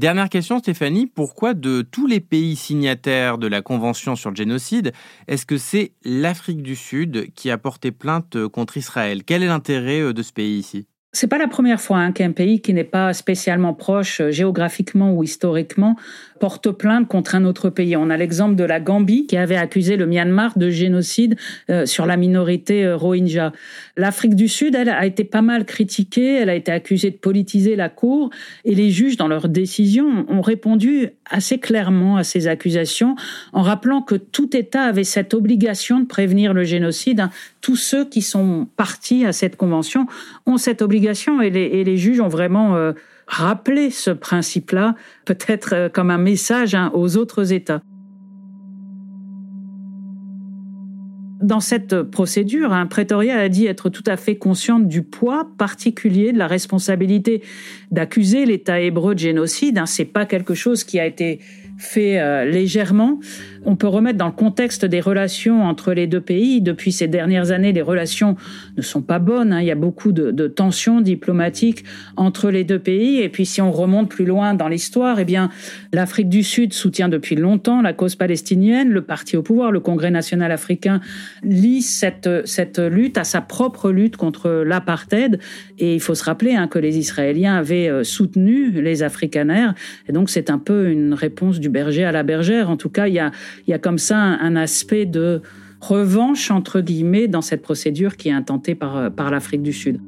Dernière 0.03 0.27
question, 0.27 0.59
Stéphanie, 0.59 1.07
pourquoi 1.07 1.53
de 1.53 1.81
tous 1.81 2.07
les 2.07 2.19
pays 2.19 2.57
signataires 2.57 3.37
de 3.37 3.47
la 3.47 3.61
Convention 3.61 4.17
sur 4.17 4.31
le 4.31 4.35
génocide, 4.35 4.91
est-ce 5.29 5.45
que 5.45 5.55
c'est 5.55 5.93
l'Afrique 6.03 6.61
du 6.61 6.75
Sud 6.75 7.31
qui 7.35 7.49
a 7.49 7.57
porté 7.57 7.91
plainte 7.91 8.47
contre 8.47 8.75
Israël? 8.75 9.23
Quel 9.23 9.43
est 9.43 9.47
l'intérêt 9.47 10.01
euh, 10.01 10.11
de 10.11 10.21
ce 10.21 10.33
pays 10.33 10.57
ici? 10.57 10.87
C'est 11.13 11.27
pas 11.27 11.37
la 11.37 11.47
première 11.47 11.79
fois 11.79 11.99
hein, 11.99 12.11
qu'un 12.11 12.31
pays 12.31 12.59
qui 12.59 12.73
n'est 12.73 12.83
pas 12.83 13.13
spécialement 13.13 13.75
proche 13.75 14.19
euh, 14.19 14.31
géographiquement 14.31 15.13
ou 15.13 15.23
historiquement 15.23 15.95
porte 16.43 16.71
plainte 16.71 17.07
contre 17.07 17.35
un 17.35 17.45
autre 17.45 17.69
pays. 17.69 17.95
On 17.95 18.09
a 18.09 18.17
l'exemple 18.17 18.55
de 18.55 18.65
la 18.65 18.81
Gambie 18.81 19.27
qui 19.27 19.37
avait 19.37 19.55
accusé 19.55 19.95
le 19.95 20.05
Myanmar 20.05 20.57
de 20.57 20.69
génocide 20.69 21.37
euh, 21.69 21.85
sur 21.85 22.05
la 22.05 22.17
minorité 22.17 22.83
euh, 22.83 22.97
Rohingya. 22.97 23.53
L'Afrique 23.95 24.35
du 24.35 24.49
Sud, 24.49 24.75
elle, 24.75 24.89
a 24.89 25.05
été 25.05 25.23
pas 25.23 25.41
mal 25.41 25.63
critiquée, 25.63 26.33
elle 26.33 26.49
a 26.49 26.55
été 26.55 26.69
accusée 26.69 27.11
de 27.11 27.15
politiser 27.15 27.77
la 27.77 27.87
Cour 27.87 28.29
et 28.65 28.75
les 28.75 28.91
juges, 28.91 29.15
dans 29.15 29.29
leurs 29.29 29.47
décisions, 29.47 30.25
ont 30.27 30.41
répondu 30.41 31.11
assez 31.29 31.59
clairement 31.59 32.17
à 32.17 32.25
ces 32.25 32.47
accusations 32.47 33.15
en 33.53 33.61
rappelant 33.61 34.01
que 34.01 34.15
tout 34.15 34.57
État 34.57 34.83
avait 34.83 35.05
cette 35.05 35.33
obligation 35.33 36.01
de 36.01 36.05
prévenir 36.07 36.53
le 36.53 36.65
génocide. 36.65 37.21
Hein. 37.21 37.29
Tous 37.61 37.77
ceux 37.77 38.03
qui 38.03 38.21
sont 38.21 38.67
partis 38.75 39.23
à 39.25 39.31
cette 39.31 39.55
convention 39.55 40.07
ont 40.45 40.57
cette 40.57 40.81
obligation 40.81 41.41
et 41.41 41.49
les, 41.49 41.95
juges 41.95 42.19
ont 42.19 42.27
vraiment... 42.27 42.75
Euh, 42.75 42.91
rappeler 43.27 43.89
ce 43.89 44.11
principe-là, 44.11 44.95
peut-être 45.25 45.73
euh, 45.73 45.89
comme 45.89 46.09
un 46.09 46.17
message 46.17 46.75
hein, 46.75 46.91
aux 46.93 47.17
autres 47.17 47.53
États. 47.53 47.81
Dans 51.43 51.59
cette 51.59 52.03
procédure, 52.03 52.71
un 52.71 52.85
Pretoria 52.85 53.37
a 53.37 53.49
dit 53.49 53.65
être 53.65 53.89
tout 53.89 54.03
à 54.07 54.15
fait 54.15 54.37
consciente 54.37 54.87
du 54.87 55.03
poids 55.03 55.49
particulier 55.57 56.31
de 56.31 56.37
la 56.37 56.47
responsabilité 56.47 57.43
d'accuser 57.91 58.45
l'État 58.45 58.79
hébreu 58.79 59.13
de 59.13 59.19
génocide. 59.19 59.77
Hein. 59.77 59.85
C'est 59.85 60.05
pas 60.05 60.25
quelque 60.25 60.53
chose 60.53 60.85
qui 60.85 61.01
a 61.01 61.05
été 61.05 61.41
fait 61.77 62.21
euh, 62.21 62.45
légèrement. 62.45 63.19
On 63.65 63.75
peut 63.75 63.87
remettre 63.87 64.17
dans 64.17 64.27
le 64.27 64.33
contexte 64.33 64.85
des 64.85 64.99
relations 64.99 65.63
entre 65.63 65.93
les 65.93 66.07
deux 66.07 66.21
pays. 66.21 66.61
Depuis 66.61 66.91
ces 66.91 67.07
dernières 67.07 67.51
années, 67.51 67.71
les 67.71 67.81
relations 67.81 68.35
ne 68.77 68.81
sont 68.81 69.01
pas 69.01 69.19
bonnes. 69.19 69.53
Hein. 69.53 69.61
Il 69.61 69.67
y 69.67 69.71
a 69.71 69.75
beaucoup 69.75 70.11
de, 70.11 70.47
tensions 70.47 71.01
diplomatiques 71.01 71.83
entre 72.17 72.49
les 72.49 72.63
deux 72.63 72.79
pays. 72.79 73.21
Et 73.21 73.29
puis, 73.29 73.45
si 73.45 73.61
on 73.61 73.71
remonte 73.71 74.09
plus 74.09 74.25
loin 74.25 74.53
dans 74.53 74.67
l'histoire, 74.67 75.19
eh 75.19 75.25
bien, 75.25 75.49
l'Afrique 75.93 76.29
du 76.29 76.43
Sud 76.43 76.73
soutient 76.73 77.09
depuis 77.09 77.35
longtemps 77.35 77.81
la 77.81 77.93
cause 77.93 78.15
palestinienne. 78.15 78.89
Le 78.89 79.01
parti 79.01 79.37
au 79.37 79.41
pouvoir, 79.41 79.71
le 79.71 79.79
Congrès 79.79 80.11
national 80.11 80.51
africain, 80.51 80.99
lie 81.43 81.81
cette, 81.81 82.29
cette 82.45 82.79
lutte 82.79 83.17
à 83.17 83.23
sa 83.23 83.41
propre 83.41 83.91
lutte 83.91 84.17
contre 84.17 84.63
l'apartheid. 84.65 85.39
Et 85.79 85.95
il 85.95 85.99
faut 86.01 86.15
se 86.15 86.23
rappeler 86.23 86.55
hein, 86.55 86.67
que 86.67 86.79
les 86.79 86.97
Israéliens 86.97 87.55
avaient 87.55 87.89
euh, 87.89 88.03
soutenu 88.03 88.69
les 88.69 89.03
Afrikaners. 89.03 89.71
Et 90.07 90.11
donc, 90.11 90.29
c'est 90.29 90.49
un 90.49 90.59
peu 90.59 90.89
une 90.89 91.13
réponse 91.13 91.59
du 91.59 91.69
berger 91.69 92.03
à 92.03 92.11
la 92.11 92.23
bergère. 92.23 92.69
En 92.69 92.77
tout 92.77 92.89
cas, 92.89 93.07
il 93.07 93.13
y 93.13 93.19
a, 93.19 93.31
il 93.67 93.71
y 93.71 93.73
a 93.73 93.79
comme 93.79 93.97
ça 93.97 94.17
un, 94.17 94.55
aspect 94.55 95.05
de 95.05 95.41
revanche, 95.81 96.51
entre 96.51 96.81
guillemets, 96.81 97.27
dans 97.27 97.41
cette 97.41 97.61
procédure 97.61 98.17
qui 98.17 98.29
est 98.29 98.33
intentée 98.33 98.75
par, 98.75 99.11
par 99.11 99.31
l'Afrique 99.31 99.63
du 99.63 99.73
Sud. 99.73 99.99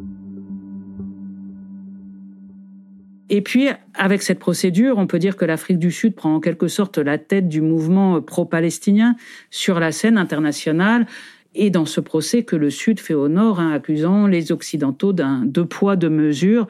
Et 3.29 3.41
puis, 3.41 3.67
avec 3.95 4.21
cette 4.21 4.39
procédure, 4.39 4.97
on 4.97 5.07
peut 5.07 5.17
dire 5.17 5.35
que 5.35 5.45
l'Afrique 5.45 5.79
du 5.79 5.91
Sud 5.91 6.13
prend 6.13 6.35
en 6.35 6.39
quelque 6.39 6.67
sorte 6.67 6.99
la 6.99 7.17
tête 7.17 7.49
du 7.49 7.61
mouvement 7.61 8.21
pro-palestinien 8.21 9.15
sur 9.49 9.79
la 9.79 9.91
scène 9.91 10.17
internationale 10.17 11.07
et 11.55 11.69
dans 11.69 11.85
ce 11.85 12.01
procès 12.01 12.43
que 12.43 12.55
le 12.55 12.69
Sud 12.69 12.99
fait 12.99 13.13
au 13.13 13.29
Nord, 13.29 13.59
hein, 13.59 13.71
accusant 13.71 14.27
les 14.27 14.51
Occidentaux 14.51 15.13
d'un 15.13 15.43
deux 15.45 15.65
poids, 15.65 15.95
deux 15.95 16.09
mesures 16.09 16.67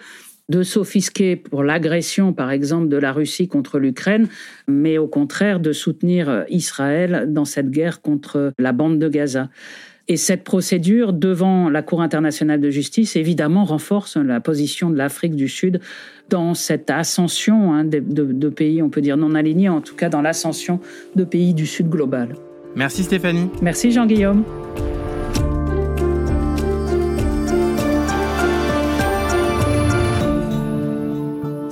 de 0.50 0.64
s'offisquer 0.64 1.36
pour 1.36 1.64
l'agression, 1.64 2.34
par 2.34 2.52
exemple, 2.52 2.88
de 2.88 2.98
la 2.98 3.12
Russie 3.12 3.48
contre 3.48 3.80
l'Ukraine, 3.80 4.28
mais 4.68 4.98
au 4.98 5.08
contraire 5.08 5.60
de 5.60 5.72
soutenir 5.72 6.46
Israël 6.50 7.26
dans 7.30 7.46
cette 7.46 7.72
guerre 7.72 8.02
contre 8.02 8.54
la 8.60 8.72
bande 8.72 9.00
de 9.00 9.10
Gaza. 9.10 9.50
Et 10.08 10.18
cette 10.18 10.44
procédure 10.44 11.14
devant 11.14 11.68
la 11.68 11.82
Cour 11.82 12.02
internationale 12.02 12.62
de 12.62 12.70
justice, 12.70 13.16
évidemment, 13.16 13.64
renforce 13.64 14.18
la 14.18 14.40
position 14.40 14.92
de 14.92 14.98
l'Afrique 14.98 15.36
du 15.36 15.48
Sud 15.48 15.80
dans 16.30 16.54
cette 16.54 16.92
ascension 16.92 17.74
hein, 17.74 17.84
de, 17.84 18.00
de 18.00 18.50
pays, 18.50 18.84
on 18.84 18.90
peut 18.90 19.02
dire 19.02 19.18
non 19.18 19.34
alignés, 19.34 19.70
en 19.70 19.82
tout 19.82 19.96
cas 19.96 20.10
dans 20.10 20.22
l'ascension 20.22 20.80
de 21.16 21.24
pays 21.24 21.56
du 21.56 21.66
Sud 21.66 21.90
global. 21.90 22.36
Merci 22.76 23.04
Stéphanie. 23.04 23.50
Merci 23.62 23.92
Jean-Guillaume. 23.92 24.44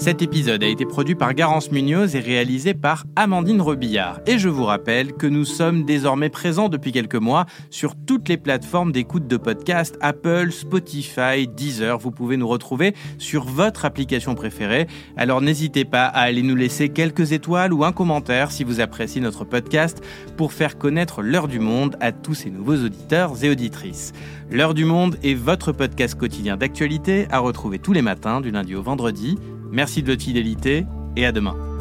Cet 0.03 0.21
épisode 0.21 0.61
a 0.63 0.67
été 0.67 0.85
produit 0.85 1.15
par 1.15 1.33
Garance 1.33 1.71
Munoz 1.71 2.13
et 2.17 2.19
réalisé 2.19 2.73
par 2.73 3.05
Amandine 3.15 3.61
Rebillard. 3.61 4.19
Et 4.27 4.37
je 4.37 4.49
vous 4.49 4.65
rappelle 4.65 5.13
que 5.13 5.27
nous 5.27 5.45
sommes 5.45 5.85
désormais 5.85 6.27
présents 6.27 6.67
depuis 6.67 6.91
quelques 6.91 7.15
mois 7.15 7.45
sur 7.69 7.95
toutes 7.95 8.27
les 8.27 8.35
plateformes 8.35 8.91
d'écoute 8.91 9.27
de 9.27 9.37
podcast 9.37 9.97
Apple, 10.01 10.51
Spotify, 10.51 11.47
Deezer. 11.47 11.97
Vous 11.99 12.11
pouvez 12.11 12.35
nous 12.35 12.49
retrouver 12.49 12.93
sur 13.17 13.45
votre 13.45 13.85
application 13.85 14.35
préférée. 14.35 14.87
Alors 15.15 15.39
n'hésitez 15.39 15.85
pas 15.85 16.07
à 16.07 16.23
aller 16.23 16.43
nous 16.43 16.57
laisser 16.57 16.89
quelques 16.89 17.31
étoiles 17.31 17.71
ou 17.71 17.85
un 17.85 17.93
commentaire 17.93 18.51
si 18.51 18.65
vous 18.65 18.81
appréciez 18.81 19.21
notre 19.21 19.45
podcast 19.45 20.03
pour 20.35 20.51
faire 20.51 20.77
connaître 20.77 21.21
l'heure 21.21 21.47
du 21.47 21.59
monde 21.59 21.95
à 22.01 22.11
tous 22.11 22.33
ces 22.33 22.49
nouveaux 22.49 22.75
auditeurs 22.75 23.41
et 23.41 23.49
auditrices. 23.49 24.11
L'heure 24.51 24.73
du 24.73 24.83
monde 24.83 25.15
est 25.23 25.33
votre 25.33 25.71
podcast 25.71 26.15
quotidien 26.15 26.57
d'actualité 26.57 27.25
à 27.31 27.39
retrouver 27.39 27.79
tous 27.79 27.93
les 27.93 28.01
matins 28.01 28.41
du 28.41 28.51
lundi 28.51 28.75
au 28.75 28.81
vendredi 28.81 29.37
Merci 29.73 30.03
de 30.03 30.11
votre 30.11 30.21
fidélité 30.21 30.85
et 31.15 31.25
à 31.25 31.31
demain. 31.31 31.72